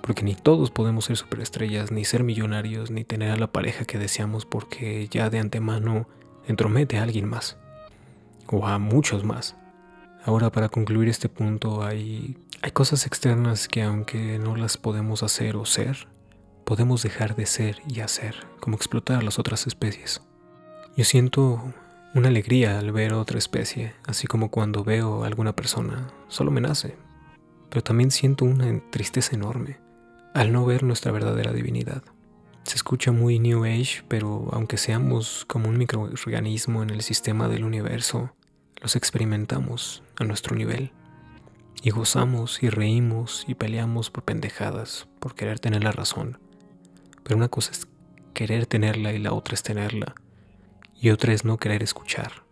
Porque 0.00 0.22
ni 0.22 0.34
todos 0.34 0.70
podemos 0.70 1.04
ser 1.04 1.18
superestrellas, 1.18 1.92
ni 1.92 2.06
ser 2.06 2.24
millonarios, 2.24 2.90
ni 2.90 3.04
tener 3.04 3.32
a 3.32 3.36
la 3.36 3.52
pareja 3.52 3.84
que 3.84 3.98
deseamos 3.98 4.46
porque 4.46 5.08
ya 5.08 5.28
de 5.28 5.40
antemano 5.40 6.08
entromete 6.46 6.98
a 6.98 7.02
alguien 7.02 7.28
más, 7.28 7.56
o 8.46 8.66
a 8.66 8.78
muchos 8.78 9.24
más. 9.24 9.56
Ahora 10.24 10.50
para 10.50 10.68
concluir 10.68 11.08
este 11.08 11.28
punto 11.28 11.84
hay, 11.84 12.36
hay 12.62 12.70
cosas 12.70 13.06
externas 13.06 13.68
que 13.68 13.82
aunque 13.82 14.38
no 14.38 14.56
las 14.56 14.76
podemos 14.76 15.22
hacer 15.22 15.56
o 15.56 15.64
ser, 15.64 16.06
podemos 16.64 17.02
dejar 17.02 17.34
de 17.34 17.46
ser 17.46 17.82
y 17.88 18.00
hacer, 18.00 18.46
como 18.60 18.76
explotar 18.76 19.20
a 19.20 19.22
las 19.22 19.38
otras 19.38 19.66
especies. 19.66 20.22
Yo 20.96 21.04
siento 21.04 21.62
una 22.14 22.28
alegría 22.28 22.78
al 22.78 22.92
ver 22.92 23.14
otra 23.14 23.38
especie, 23.38 23.94
así 24.06 24.26
como 24.26 24.50
cuando 24.50 24.84
veo 24.84 25.24
a 25.24 25.26
alguna 25.26 25.56
persona, 25.56 26.08
solo 26.28 26.50
me 26.50 26.60
nace, 26.60 26.96
pero 27.70 27.82
también 27.82 28.10
siento 28.10 28.44
una 28.44 28.80
tristeza 28.90 29.34
enorme 29.34 29.78
al 30.34 30.52
no 30.52 30.64
ver 30.64 30.82
nuestra 30.82 31.12
verdadera 31.12 31.52
divinidad. 31.52 32.02
Se 32.64 32.76
escucha 32.76 33.12
muy 33.12 33.38
New 33.38 33.64
Age, 33.64 34.04
pero 34.08 34.48
aunque 34.52 34.78
seamos 34.78 35.44
como 35.46 35.68
un 35.68 35.78
microorganismo 35.78 36.82
en 36.82 36.90
el 36.90 37.02
sistema 37.02 37.48
del 37.48 37.64
universo, 37.64 38.32
los 38.80 38.96
experimentamos 38.96 40.02
a 40.18 40.24
nuestro 40.24 40.56
nivel. 40.56 40.92
Y 41.82 41.90
gozamos 41.90 42.62
y 42.62 42.70
reímos 42.70 43.44
y 43.48 43.54
peleamos 43.54 44.10
por 44.10 44.22
pendejadas, 44.22 45.08
por 45.18 45.34
querer 45.34 45.58
tener 45.58 45.82
la 45.82 45.92
razón. 45.92 46.38
Pero 47.24 47.36
una 47.36 47.48
cosa 47.48 47.72
es 47.72 47.88
querer 48.34 48.66
tenerla 48.66 49.12
y 49.12 49.18
la 49.18 49.32
otra 49.32 49.54
es 49.54 49.62
tenerla. 49.62 50.14
Y 51.00 51.10
otra 51.10 51.32
es 51.32 51.44
no 51.44 51.58
querer 51.58 51.82
escuchar 51.82 52.44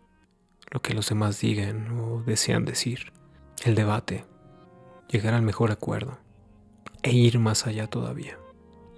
lo 0.70 0.80
que 0.80 0.94
los 0.94 1.08
demás 1.08 1.40
digan 1.40 1.98
o 2.00 2.22
desean 2.22 2.64
decir. 2.64 3.12
El 3.64 3.74
debate, 3.74 4.24
llegar 5.08 5.34
al 5.34 5.42
mejor 5.42 5.70
acuerdo 5.70 6.18
e 7.02 7.12
ir 7.12 7.38
más 7.38 7.66
allá 7.66 7.86
todavía. 7.86 8.39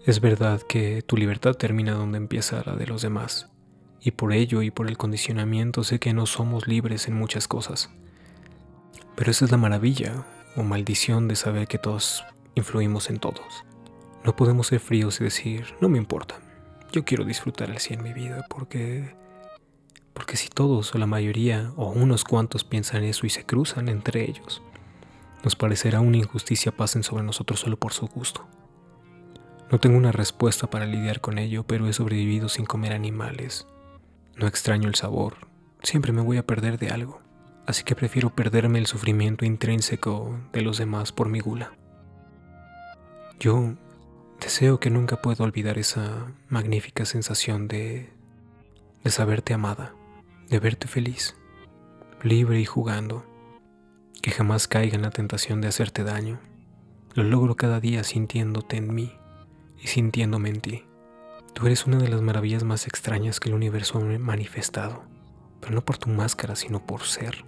Es 0.05 0.21
verdad 0.21 0.61
que 0.63 1.03
tu 1.03 1.17
libertad 1.17 1.55
termina 1.55 1.93
donde 1.93 2.19
empieza 2.19 2.65
la 2.67 2.75
de 2.75 2.89
los 2.89 3.03
demás, 3.03 3.49
y 4.01 4.11
por 4.11 4.33
ello 4.33 4.63
y 4.63 4.73
por 4.73 4.89
el 4.89 4.99
condicionamiento 4.99 5.85
sé 5.85 6.01
que 6.01 6.13
no 6.13 6.27
somos 6.27 6.67
libres 6.67 7.07
en 7.07 7.15
muchas 7.15 7.47
cosas. 7.47 7.89
Pero 9.15 9.31
esa 9.31 9.45
es 9.45 9.53
la 9.53 9.59
maravilla 9.59 10.27
o 10.57 10.65
maldición 10.65 11.29
de 11.29 11.37
saber 11.37 11.69
que 11.69 11.79
todos 11.79 12.25
influimos 12.57 13.11
en 13.11 13.21
todos. 13.21 13.65
No 14.25 14.35
podemos 14.35 14.67
ser 14.67 14.81
fríos 14.81 15.21
y 15.21 15.25
decir, 15.25 15.67
no 15.81 15.89
me 15.89 15.99
importa, 15.99 16.41
yo 16.91 17.05
quiero 17.05 17.25
disfrutar 17.25 17.71
el 17.71 17.79
sí 17.79 17.95
en 17.95 18.03
mi 18.03 18.13
vida 18.13 18.45
porque... 18.49 19.15
Porque 20.15 20.37
si 20.37 20.49
todos 20.49 20.93
o 20.97 20.99
la 20.99 21.07
mayoría 21.07 21.73
o 21.77 21.91
unos 21.91 22.25
cuantos 22.25 22.65
piensan 22.65 23.05
eso 23.05 23.25
y 23.25 23.31
se 23.31 23.47
cruzan 23.47 23.89
entre 23.89 24.29
ellos, 24.29 24.63
nos 25.45 25.55
parecerá 25.55 26.01
una 26.01 26.17
injusticia 26.17 26.73
pasen 26.73 27.05
sobre 27.05 27.23
nosotros 27.23 27.61
solo 27.61 27.77
por 27.77 27.93
su 27.93 28.09
gusto. 28.09 28.49
No 29.73 29.81
tengo 29.81 29.97
una 29.97 30.13
respuesta 30.13 30.69
para 30.69 30.85
lidiar 30.85 31.23
con 31.23 31.39
ello, 31.39 31.63
pero 31.63 31.89
he 31.89 31.95
sobrevivido 31.95 32.51
sin 32.51 32.67
comer 32.67 32.93
animales. 32.93 33.67
No 34.37 34.47
extraño 34.47 34.87
el 34.87 34.97
sabor, 34.97 35.49
siempre 35.83 36.13
me 36.13 36.21
voy 36.21 36.37
a 36.37 36.47
perder 36.47 36.79
de 36.79 36.91
algo, 36.91 37.23
así 37.67 37.83
que 37.83 37.97
prefiero 37.97 38.29
perderme 38.29 38.79
el 38.79 38.87
sufrimiento 38.87 39.47
intrínseco 39.47 40.39
de 40.53 40.61
los 40.61 40.77
demás 40.77 41.11
por 41.11 41.31
mi 41.31 41.41
gula. 41.41 41.73
Yo 43.41 43.73
deseo 44.43 44.79
que 44.79 44.91
nunca 44.91 45.23
pueda 45.23 45.43
olvidar 45.43 45.79
esa 45.79 46.31
magnífica 46.51 47.07
sensación 47.07 47.67
de, 47.67 48.13
de 49.03 49.11
saberte 49.11 49.55
amada, 49.55 49.95
de 50.51 50.59
verte 50.61 50.87
feliz, 50.87 51.35
libre 52.23 52.61
y 52.61 52.67
jugando 52.67 53.25
que 54.21 54.33
jamás 54.33 54.69
caiga 54.69 54.97
en 54.97 55.03
la 55.03 55.11
tentación 55.11 55.63
de 55.63 55.69
hacerte 55.69 56.05
daño. 56.05 56.41
Lo 57.15 57.25
logro 57.25 57.57
cada 57.57 57.81
día 57.81 58.05
sintiéndote 58.05 58.77
en 58.77 58.95
mí 58.95 59.19
y 59.83 59.89
sintiéndome 59.89 60.49
en 60.49 60.61
ti. 60.61 60.85
Tú 61.53 61.67
eres 61.67 61.87
una 61.87 61.99
de 61.99 62.09
las 62.09 62.23
maravillas 62.23 62.65
más 62.65 62.87
extrañas 62.87 63.41
que 63.41 63.51
el 63.51 63.55
universo 63.55 63.99
ha 63.99 64.19
manifestado, 64.19 65.03
pero 65.61 65.75
no 65.75 65.85
por 65.85 65.99
tu 65.99 66.09
máscara, 66.09 66.57
sino 66.57 66.87
por 66.87 67.03
ser. 67.03 67.45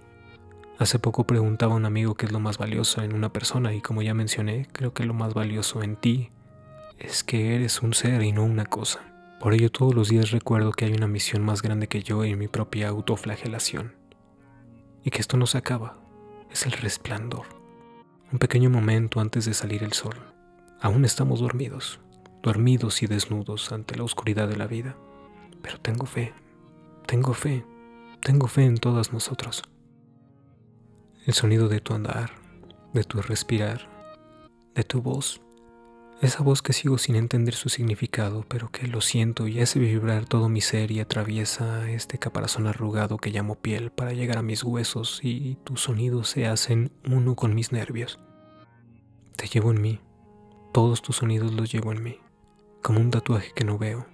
Hace 0.77 0.99
poco 0.99 1.25
preguntaba 1.25 1.73
a 1.73 1.77
un 1.77 1.85
amigo 1.85 2.15
qué 2.15 2.25
es 2.25 2.33
lo 2.33 2.41
más 2.41 2.57
valioso 2.57 3.01
en 3.01 3.13
una 3.13 3.31
persona 3.31 3.73
y 3.73 3.81
como 3.81 4.01
ya 4.01 4.13
mencioné, 4.13 4.67
creo 4.73 4.93
que 4.93 5.05
lo 5.05 5.13
más 5.13 5.33
valioso 5.33 5.81
en 5.81 5.95
ti 5.95 6.31
es 6.99 7.23
que 7.23 7.55
eres 7.55 7.81
un 7.81 7.93
ser 7.93 8.21
y 8.23 8.33
no 8.33 8.43
una 8.43 8.65
cosa. 8.65 8.99
Por 9.39 9.53
ello 9.53 9.71
todos 9.71 9.95
los 9.95 10.09
días 10.09 10.31
recuerdo 10.31 10.71
que 10.71 10.85
hay 10.85 10.93
una 10.93 11.07
misión 11.07 11.43
más 11.43 11.61
grande 11.61 11.87
que 11.87 12.03
yo 12.03 12.23
en 12.25 12.37
mi 12.37 12.47
propia 12.47 12.89
autoflagelación. 12.89 13.95
Y 15.03 15.11
que 15.11 15.21
esto 15.21 15.37
no 15.37 15.47
se 15.47 15.57
acaba, 15.57 15.97
es 16.51 16.65
el 16.65 16.73
resplandor. 16.73 17.45
Un 18.31 18.39
pequeño 18.39 18.69
momento 18.69 19.19
antes 19.21 19.45
de 19.45 19.53
salir 19.53 19.83
el 19.83 19.93
sol. 19.93 20.15
Aún 20.81 21.05
estamos 21.05 21.39
dormidos, 21.39 21.99
dormidos 22.45 23.01
y 23.01 23.07
desnudos 23.07 23.71
ante 23.71 23.97
la 23.97 24.03
oscuridad 24.03 24.47
de 24.47 24.55
la 24.55 24.67
vida. 24.67 24.95
Pero 25.63 25.79
tengo 25.81 26.05
fe, 26.05 26.31
tengo 27.07 27.33
fe, 27.33 27.65
tengo 28.21 28.47
fe 28.47 28.65
en 28.65 28.77
todas 28.77 29.11
nosotros. 29.11 29.63
El 31.25 31.33
sonido 31.33 31.67
de 31.67 31.81
tu 31.81 31.95
andar, 31.95 32.31
de 32.93 33.03
tu 33.03 33.19
respirar, 33.21 33.89
de 34.75 34.83
tu 34.83 35.01
voz 35.01 35.41
esa 36.21 36.43
voz 36.43 36.61
que 36.61 36.71
sigo 36.71 36.97
sin 36.97 37.15
entender 37.15 37.55
su 37.55 37.67
significado, 37.67 38.45
pero 38.47 38.69
que 38.71 38.87
lo 38.87 39.01
siento 39.01 39.47
y 39.47 39.59
hace 39.59 39.79
vibrar 39.79 40.25
todo 40.25 40.47
mi 40.47 40.61
ser 40.61 40.89
y 40.91 41.01
atraviesa 41.01 41.89
este 41.89 42.17
caparazón 42.17 42.67
arrugado 42.67 43.17
que 43.17 43.31
llamo 43.31 43.55
piel 43.55 43.91
para 43.91 44.13
llegar 44.13 44.37
a 44.37 44.41
mis 44.41 44.63
huesos 44.63 45.19
y 45.23 45.57
tus 45.65 45.81
sonidos 45.81 46.29
se 46.29 46.47
hacen 46.47 46.91
uno 47.05 47.35
con 47.35 47.53
mis 47.53 47.73
nervios. 47.73 48.17
Te 49.35 49.47
llevo 49.47 49.71
en 49.71 49.81
mí, 49.81 49.99
todos 50.71 51.01
tus 51.01 51.17
sonidos 51.17 51.53
los 51.53 51.69
llevo 51.69 51.91
en 51.91 52.01
mí, 52.01 52.17
como 52.85 52.99
un 52.99 53.09
tatuaje 53.09 53.51
que 53.55 53.63
no 53.63 53.79
veo, 53.79 54.05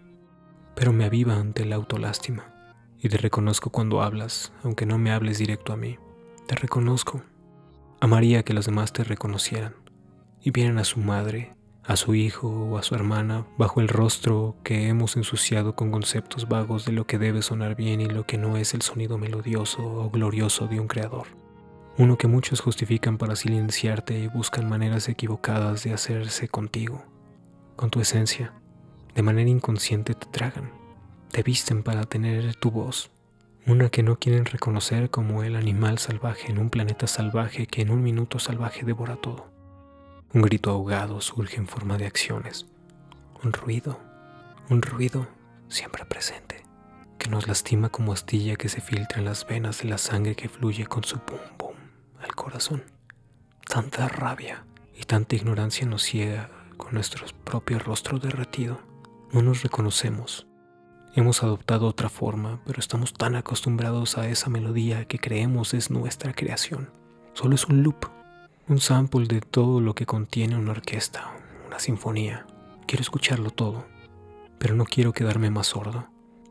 pero 0.75 0.93
me 0.93 1.03
aviva 1.03 1.35
ante 1.35 1.65
la 1.65 1.75
autolástima 1.75 2.53
y 2.97 3.09
te 3.09 3.17
reconozco 3.17 3.69
cuando 3.69 4.01
hablas, 4.01 4.53
aunque 4.63 4.85
no 4.85 4.97
me 4.97 5.11
hables 5.11 5.39
directo 5.39 5.73
a 5.73 5.75
mí. 5.75 5.97
Te 6.47 6.55
reconozco. 6.55 7.21
Amaría 7.99 8.43
que 8.43 8.53
los 8.53 8.65
demás 8.65 8.93
te 8.93 9.03
reconocieran 9.03 9.75
y 10.39 10.51
vieran 10.51 10.77
a 10.77 10.85
su 10.85 11.01
madre 11.01 11.53
a 11.83 11.97
su 11.97 12.15
hijo 12.15 12.47
o 12.47 12.77
a 12.77 12.83
su 12.83 12.95
hermana 12.95 13.45
bajo 13.57 13.81
el 13.81 13.89
rostro 13.89 14.55
que 14.63 14.87
hemos 14.87 15.17
ensuciado 15.17 15.75
con 15.75 15.91
conceptos 15.91 16.47
vagos 16.47 16.85
de 16.85 16.93
lo 16.93 17.05
que 17.05 17.17
debe 17.17 17.41
sonar 17.41 17.75
bien 17.75 17.99
y 17.99 18.05
lo 18.05 18.25
que 18.25 18.37
no 18.37 18.55
es 18.55 18.73
el 18.73 18.83
sonido 18.83 19.17
melodioso 19.17 19.83
o 19.83 20.09
glorioso 20.09 20.67
de 20.67 20.79
un 20.79 20.87
creador. 20.87 21.27
Uno 21.97 22.17
que 22.17 22.27
muchos 22.29 22.61
justifican 22.61 23.17
para 23.17 23.35
silenciarte 23.35 24.17
y 24.17 24.27
buscan 24.27 24.69
maneras 24.69 25.09
equivocadas 25.09 25.83
de 25.83 25.91
hacerse 25.91 26.47
contigo, 26.47 27.03
con 27.75 27.89
tu 27.89 27.99
esencia. 27.99 28.53
De 29.15 29.21
manera 29.21 29.49
inconsciente 29.49 30.13
te 30.13 30.25
tragan, 30.27 30.71
te 31.31 31.43
visten 31.43 31.83
para 31.83 32.03
tener 32.03 32.55
tu 32.55 32.71
voz, 32.71 33.11
una 33.67 33.89
que 33.89 34.03
no 34.03 34.17
quieren 34.17 34.45
reconocer 34.45 35.09
como 35.09 35.43
el 35.43 35.55
animal 35.55 35.99
salvaje 35.99 36.49
en 36.51 36.57
un 36.57 36.69
planeta 36.69 37.07
salvaje 37.07 37.67
que 37.67 37.81
en 37.81 37.91
un 37.91 38.01
minuto 38.01 38.39
salvaje 38.39 38.83
devora 38.85 39.17
todo. 39.17 39.51
Un 40.33 40.41
grito 40.41 40.71
ahogado 40.71 41.19
surge 41.19 41.57
en 41.57 41.67
forma 41.67 41.97
de 41.97 42.05
acciones. 42.05 42.67
Un 43.43 43.51
ruido, 43.51 43.99
un 44.69 44.81
ruido 44.81 45.27
siempre 45.67 46.05
presente, 46.05 46.63
que 47.17 47.29
nos 47.29 47.47
lastima 47.47 47.89
como 47.89 48.13
astilla 48.13 48.55
que 48.55 48.69
se 48.69 48.81
filtra 48.81 49.19
en 49.19 49.25
las 49.25 49.45
venas 49.45 49.81
de 49.81 49.89
la 49.89 49.97
sangre 49.97 50.35
que 50.35 50.47
fluye 50.49 50.85
con 50.85 51.03
su 51.03 51.19
pum 51.19 51.39
pum 51.57 51.75
al 52.21 52.33
corazón. 52.33 52.83
Tanta 53.67 54.07
rabia 54.07 54.65
y 54.97 55.03
tanta 55.03 55.35
ignorancia 55.35 55.85
nos 55.85 56.03
ciega 56.03 56.49
con 56.77 56.93
nuestro 56.93 57.25
propio 57.43 57.77
rostro 57.79 58.17
derretido. 58.17 58.79
No 59.31 59.41
nos 59.41 59.63
reconocemos. 59.63 60.47
Hemos 61.15 61.43
adoptado 61.43 61.87
otra 61.87 62.09
forma, 62.09 62.61
pero 62.65 62.79
estamos 62.79 63.13
tan 63.13 63.35
acostumbrados 63.35 64.17
a 64.17 64.29
esa 64.29 64.49
melodía 64.49 65.05
que 65.05 65.19
creemos 65.19 65.73
es 65.73 65.89
nuestra 65.89 66.33
creación. 66.33 66.89
Solo 67.33 67.55
es 67.55 67.65
un 67.65 67.83
loop 67.83 68.05
un 68.71 68.79
sample 68.79 69.25
de 69.27 69.41
todo 69.41 69.81
lo 69.81 69.95
que 69.95 70.05
contiene 70.05 70.55
una 70.55 70.71
orquesta, 70.71 71.33
una 71.67 71.79
sinfonía. 71.79 72.45
Quiero 72.87 73.01
escucharlo 73.01 73.49
todo, 73.49 73.85
pero 74.59 74.75
no 74.75 74.85
quiero 74.85 75.11
quedarme 75.11 75.49
más 75.49 75.67
sordo. 75.67 76.07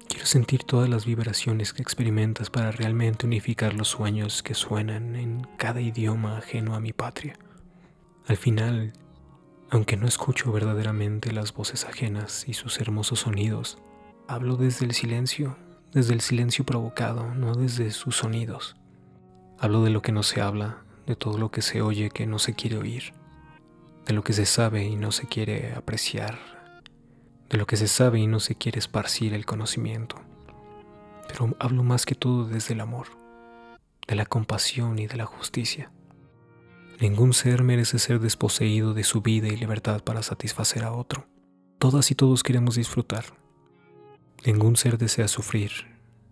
Quiero 0.06 0.26
sentir 0.26 0.64
todas 0.64 0.88
las 0.90 1.06
vibraciones 1.06 1.72
que 1.72 1.80
experimentas 1.80 2.50
para 2.50 2.72
realmente 2.72 3.24
unificar 3.24 3.72
los 3.72 3.88
sueños 3.88 4.42
que 4.42 4.54
suenan 4.54 5.16
en 5.16 5.46
cada 5.56 5.80
idioma 5.80 6.36
ajeno 6.36 6.74
a 6.74 6.80
mi 6.80 6.92
patria. 6.92 7.38
Al 8.26 8.36
final, 8.36 8.92
aunque 9.70 9.96
no 9.96 10.06
escucho 10.06 10.50
verdaderamente 10.50 11.32
las 11.32 11.54
voces 11.54 11.84
ajenas 11.84 12.44
y 12.48 12.54
sus 12.54 12.80
hermosos 12.80 13.20
sonidos, 13.20 13.78
hablo 14.26 14.56
desde 14.56 14.84
el 14.84 14.92
silencio, 14.92 15.56
desde 15.92 16.12
el 16.12 16.20
silencio 16.20 16.64
provocado, 16.64 17.34
no 17.34 17.54
desde 17.54 17.92
sus 17.92 18.16
sonidos. 18.16 18.76
Hablo 19.58 19.84
de 19.84 19.90
lo 19.90 20.02
que 20.02 20.10
no 20.10 20.24
se 20.24 20.40
habla, 20.40 20.82
de 21.06 21.14
todo 21.14 21.38
lo 21.38 21.52
que 21.52 21.62
se 21.62 21.82
oye 21.82 22.10
que 22.10 22.26
no 22.26 22.40
se 22.40 22.54
quiere 22.54 22.78
oír, 22.78 23.12
de 24.06 24.12
lo 24.12 24.24
que 24.24 24.32
se 24.32 24.44
sabe 24.44 24.84
y 24.84 24.96
no 24.96 25.12
se 25.12 25.28
quiere 25.28 25.72
apreciar, 25.74 26.38
de 27.48 27.56
lo 27.56 27.66
que 27.66 27.76
se 27.76 27.86
sabe 27.86 28.18
y 28.18 28.26
no 28.26 28.40
se 28.40 28.56
quiere 28.56 28.80
esparcir 28.80 29.34
el 29.34 29.46
conocimiento. 29.46 30.16
Pero 31.28 31.54
hablo 31.60 31.84
más 31.84 32.06
que 32.06 32.16
todo 32.16 32.44
desde 32.44 32.74
el 32.74 32.80
amor, 32.80 33.06
de 34.08 34.16
la 34.16 34.26
compasión 34.26 34.98
y 34.98 35.06
de 35.06 35.16
la 35.16 35.26
justicia. 35.26 35.92
Ningún 37.00 37.32
ser 37.32 37.62
merece 37.62 37.98
ser 37.98 38.20
desposeído 38.20 38.92
de 38.92 39.04
su 39.04 39.22
vida 39.22 39.48
y 39.48 39.56
libertad 39.56 40.04
para 40.04 40.22
satisfacer 40.22 40.84
a 40.84 40.92
otro. 40.92 41.26
Todas 41.78 42.10
y 42.10 42.14
todos 42.14 42.42
queremos 42.42 42.74
disfrutar. 42.74 43.24
Ningún 44.44 44.76
ser 44.76 44.98
desea 44.98 45.26
sufrir, 45.26 45.70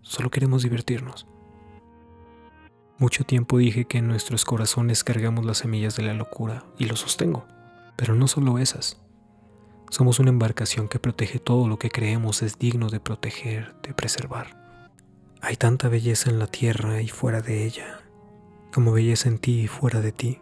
solo 0.03 0.29
queremos 0.29 0.61
divertirnos. 0.61 1.25
Mucho 2.99 3.23
tiempo 3.23 3.57
dije 3.57 3.85
que 3.85 3.97
en 3.97 4.07
nuestros 4.07 4.45
corazones 4.45 5.03
cargamos 5.03 5.43
las 5.43 5.57
semillas 5.57 5.95
de 5.95 6.03
la 6.03 6.13
locura 6.13 6.65
y 6.77 6.85
lo 6.85 6.95
sostengo, 6.95 7.47
pero 7.95 8.13
no 8.13 8.27
solo 8.27 8.59
esas. 8.59 9.01
Somos 9.89 10.19
una 10.19 10.29
embarcación 10.29 10.87
que 10.87 10.99
protege 10.99 11.39
todo 11.39 11.67
lo 11.67 11.79
que 11.79 11.89
creemos 11.89 12.43
es 12.43 12.59
digno 12.59 12.89
de 12.89 12.99
proteger, 12.99 13.73
de 13.81 13.95
preservar. 13.95 14.55
Hay 15.41 15.55
tanta 15.55 15.87
belleza 15.87 16.29
en 16.29 16.37
la 16.37 16.45
tierra 16.45 17.01
y 17.01 17.07
fuera 17.07 17.41
de 17.41 17.65
ella, 17.65 18.01
como 18.71 18.91
belleza 18.91 19.29
en 19.29 19.39
ti 19.39 19.61
y 19.61 19.67
fuera 19.67 20.01
de 20.01 20.11
ti, 20.11 20.41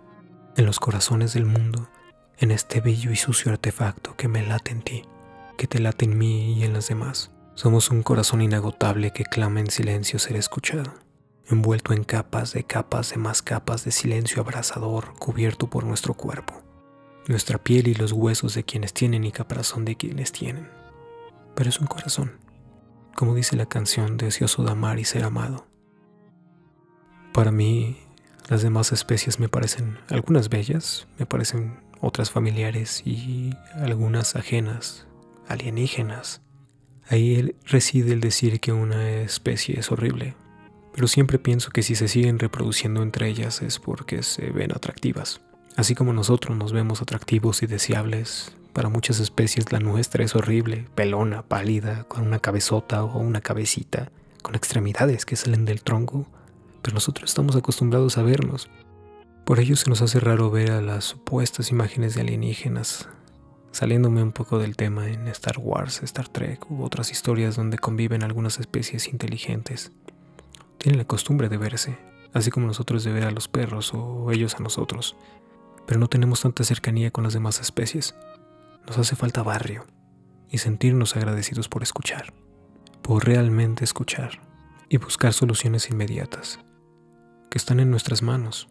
en 0.58 0.66
los 0.66 0.82
corazones 0.82 1.34
del 1.34 1.46
mundo, 1.46 1.88
en 2.38 2.52
este 2.52 2.82
bello 2.82 3.12
y 3.12 3.16
sucio 3.16 3.52
artefacto 3.52 4.18
que 4.18 4.28
me 4.28 4.46
late 4.46 4.72
en 4.72 4.82
ti, 4.82 5.04
que 5.58 5.68
te 5.68 5.80
late 5.80 6.04
en 6.04 6.18
mí 6.18 6.54
y 6.60 6.66
en 6.66 6.74
las 6.74 6.90
demás. 6.90 7.32
Somos 7.56 7.90
un 7.90 8.04
corazón 8.04 8.42
inagotable 8.42 9.12
que 9.12 9.24
clama 9.24 9.62
en 9.62 9.72
silencio 9.72 10.20
ser 10.20 10.36
escuchado 10.36 10.94
envuelto 11.50 11.94
en 11.94 12.04
capas 12.04 12.54
de 12.54 12.64
capas 12.64 13.12
de 13.12 13.18
más 13.18 13.42
capas 13.42 13.86
de 13.86 13.92
silencio 13.92 14.42
abrasador 14.42 15.14
cubierto 15.18 15.70
por 15.70 15.86
nuestro 15.86 16.14
cuerpo, 16.14 16.62
nuestra 17.28 17.58
piel 17.58 17.88
y 17.88 17.94
los 17.94 18.12
huesos 18.12 18.54
de 18.54 18.64
quienes 18.64 18.94
tienen 18.94 19.24
y 19.24 19.32
caparazón 19.32 19.86
de 19.86 19.96
quienes 19.96 20.32
tienen. 20.32 20.70
Pero 21.56 21.70
es 21.70 21.80
un 21.80 21.88
corazón, 21.88 22.34
como 23.16 23.34
dice 23.34 23.56
la 23.56 23.66
canción 23.66 24.18
deseoso 24.18 24.64
de 24.64 24.72
amar 24.72 25.00
y 25.00 25.06
ser 25.06 25.24
amado. 25.24 25.66
Para 27.34 27.52
mí, 27.52 27.98
las 28.50 28.62
demás 28.62 28.92
especies 28.94 29.40
me 29.40 29.50
parecen 29.50 29.98
algunas 30.10 30.50
bellas, 30.50 31.08
me 31.20 31.26
parecen 31.26 31.80
otras 32.00 32.32
familiares 32.32 33.02
y 33.06 33.54
algunas 33.76 34.36
ajenas, 34.36 35.06
alienígenas. 35.48 36.42
Ahí 37.10 37.56
reside 37.66 38.14
el 38.14 38.22
decir 38.22 38.60
que 38.60 38.72
una 38.72 39.10
especie 39.10 39.80
es 39.80 39.92
horrible, 39.92 40.36
pero 40.94 41.08
siempre 41.08 41.40
pienso 41.40 41.72
que 41.72 41.84
si 41.84 41.96
se 41.96 42.08
siguen 42.08 42.40
reproduciendo 42.40 43.02
entre 43.02 43.28
ellas 43.28 43.62
es 43.62 43.80
porque 43.80 44.24
se 44.24 44.50
ven 44.50 44.72
atractivas. 44.72 45.42
Así 45.76 45.94
como 45.94 46.14
nosotros 46.14 46.58
nos 46.58 46.74
vemos 46.74 47.02
atractivos 47.02 47.64
y 47.64 47.68
deseables, 47.68 48.54
Para 48.78 48.90
muchas 48.90 49.20
especies 49.20 49.72
la 49.72 49.80
nuestra 49.80 50.24
es 50.24 50.36
horrible, 50.36 50.86
pelona, 50.94 51.42
pálida, 51.42 52.04
con 52.04 52.28
una 52.28 52.38
cabezota 52.38 53.04
o 53.04 53.18
una 53.18 53.42
cabecita, 53.42 54.12
con 54.44 54.54
extremidades 54.54 55.26
que 55.26 55.36
salen 55.36 55.66
del 55.66 55.82
tronco, 55.82 56.28
pero 56.82 56.96
nosotros 56.96 57.30
estamos 57.30 57.56
acostumbrados 57.56 58.18
a 58.18 58.24
vernos. 58.24 58.70
Por 59.46 59.60
ello 59.60 59.76
se 59.76 59.90
nos 59.90 60.02
hace 60.02 60.20
raro 60.20 60.52
ver 60.52 60.72
a 60.72 60.82
las 60.82 61.06
supuestas 61.06 61.72
imágenes 61.72 62.16
de 62.16 62.22
alienígenas, 62.22 63.08
saliéndome 63.72 64.24
un 64.24 64.32
poco 64.32 64.60
del 64.60 64.76
tema 64.76 65.08
en 65.08 65.28
Star 65.28 65.58
Wars, 65.60 66.02
Star 66.04 66.28
Trek 66.28 66.70
u 66.70 66.84
otras 66.84 67.12
historias 67.12 67.56
donde 67.56 67.78
conviven 67.78 68.24
algunas 68.24 68.60
especies 68.60 69.08
inteligentes. 69.08 69.92
Tienen 70.78 70.98
la 70.98 71.06
costumbre 71.06 71.50
de 71.50 71.58
verse, 71.58 71.98
así 72.34 72.52
como 72.52 72.68
nosotros 72.68 73.04
de 73.04 73.12
ver 73.12 73.26
a 73.26 73.32
los 73.32 73.48
perros 73.48 73.94
o 73.94 74.32
ellos 74.32 74.56
a 74.56 74.60
nosotros, 74.60 75.16
pero 75.86 76.00
no 76.00 76.08
tenemos 76.08 76.42
tanta 76.42 76.64
cercanía 76.64 77.12
con 77.12 77.24
las 77.24 77.34
demás 77.34 77.62
especies. 77.62 78.16
Nos 78.86 78.98
hace 78.98 79.16
falta 79.16 79.44
barrio 79.44 79.86
y 80.50 80.60
sentirnos 80.60 81.16
agradecidos 81.16 81.70
por 81.70 81.84
escuchar, 81.84 82.34
por 83.02 83.26
realmente 83.26 83.84
escuchar 83.84 84.42
y 84.90 84.98
buscar 84.98 85.34
soluciones 85.34 85.90
inmediatas, 85.90 86.60
que 87.50 87.58
están 87.58 87.80
en 87.80 87.92
nuestras 87.92 88.22
manos, 88.22 88.68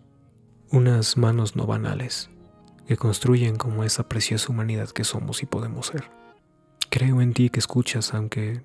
unas 0.71 1.17
manos 1.17 1.57
no 1.57 1.67
banales, 1.67 2.31
que 2.87 2.97
construyen 2.97 3.57
como 3.57 3.85
esa 3.85 4.09
preciosa 4.09 4.51
humanidad 4.51 4.91
que 4.91 5.05
somos 5.05 5.43
y 5.43 5.47
podemos 5.47 5.87
ser. 5.87 6.11
Creo 6.91 7.21
en 7.21 7.33
ti 7.33 7.51
que 7.51 7.59
escuchas 7.59 8.15
aunque 8.15 8.63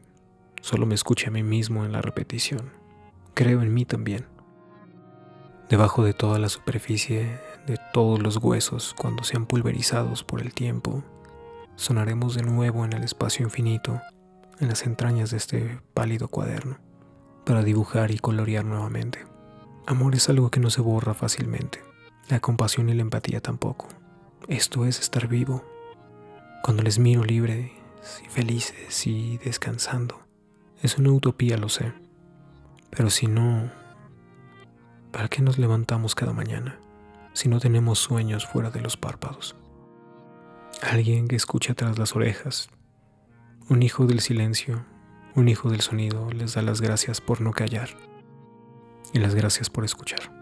solo 0.61 0.85
me 0.85 0.95
escuche 0.95 1.27
a 1.27 1.31
mí 1.31 1.43
mismo 1.43 1.85
en 1.85 1.91
la 1.91 2.01
repetición. 2.01 2.71
Creo 3.33 3.61
en 3.61 3.73
mí 3.73 3.85
también. 3.85 4.25
Debajo 5.69 6.03
de 6.03 6.13
toda 6.13 6.37
la 6.37 6.49
superficie, 6.49 7.39
de 7.65 7.77
todos 7.93 8.21
los 8.21 8.37
huesos, 8.37 8.93
cuando 8.97 9.23
sean 9.23 9.45
pulverizados 9.45 10.23
por 10.23 10.41
el 10.41 10.53
tiempo, 10.53 11.03
sonaremos 11.75 12.35
de 12.35 12.43
nuevo 12.43 12.85
en 12.85 12.93
el 12.93 13.03
espacio 13.03 13.45
infinito, 13.45 14.01
en 14.59 14.67
las 14.67 14.85
entrañas 14.85 15.31
de 15.31 15.37
este 15.37 15.79
pálido 15.93 16.27
cuaderno, 16.27 16.77
para 17.45 17.63
dibujar 17.63 18.11
y 18.11 18.19
colorear 18.19 18.65
nuevamente. 18.65 19.25
Amor 19.85 20.15
es 20.15 20.29
algo 20.29 20.51
que 20.51 20.59
no 20.59 20.69
se 20.69 20.81
borra 20.81 21.13
fácilmente, 21.13 21.81
la 22.29 22.39
compasión 22.39 22.89
y 22.89 22.93
la 22.93 23.01
empatía 23.01 23.41
tampoco. 23.41 23.87
Esto 24.47 24.85
es 24.85 24.99
estar 24.99 25.27
vivo. 25.27 25.63
Cuando 26.63 26.83
les 26.83 26.99
miro 26.99 27.23
libres 27.23 27.71
y 28.23 28.29
felices 28.29 29.07
y 29.07 29.37
descansando, 29.37 30.21
es 30.81 30.97
una 30.97 31.11
utopía, 31.11 31.57
lo 31.57 31.69
sé. 31.69 31.93
Pero 32.89 33.09
si 33.09 33.27
no, 33.27 33.71
¿Para 35.11 35.27
qué 35.27 35.41
nos 35.41 35.57
levantamos 35.57 36.15
cada 36.15 36.31
mañana 36.31 36.79
si 37.33 37.49
no 37.49 37.59
tenemos 37.59 37.99
sueños 37.99 38.47
fuera 38.47 38.71
de 38.71 38.79
los 38.79 38.95
párpados? 38.95 39.57
Alguien 40.81 41.27
que 41.27 41.35
escucha 41.35 41.73
tras 41.73 41.99
las 41.99 42.15
orejas, 42.15 42.69
un 43.69 43.83
hijo 43.83 44.05
del 44.05 44.21
silencio, 44.21 44.85
un 45.35 45.49
hijo 45.49 45.69
del 45.69 45.81
sonido, 45.81 46.31
les 46.31 46.53
da 46.53 46.61
las 46.61 46.79
gracias 46.79 47.19
por 47.19 47.41
no 47.41 47.51
callar 47.51 47.89
y 49.13 49.19
las 49.19 49.35
gracias 49.35 49.69
por 49.69 49.85
escuchar. 49.85 50.41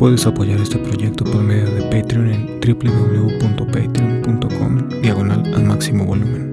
Puedes 0.00 0.26
apoyar 0.26 0.58
este 0.58 0.78
proyecto 0.78 1.24
por 1.24 1.42
medio 1.42 1.70
de 1.74 1.82
Patreon 1.82 2.32
en 2.32 2.58
www.patreon.com 2.58 4.88
diagonal 5.02 5.54
al 5.54 5.64
máximo 5.64 6.06
volumen. 6.06 6.49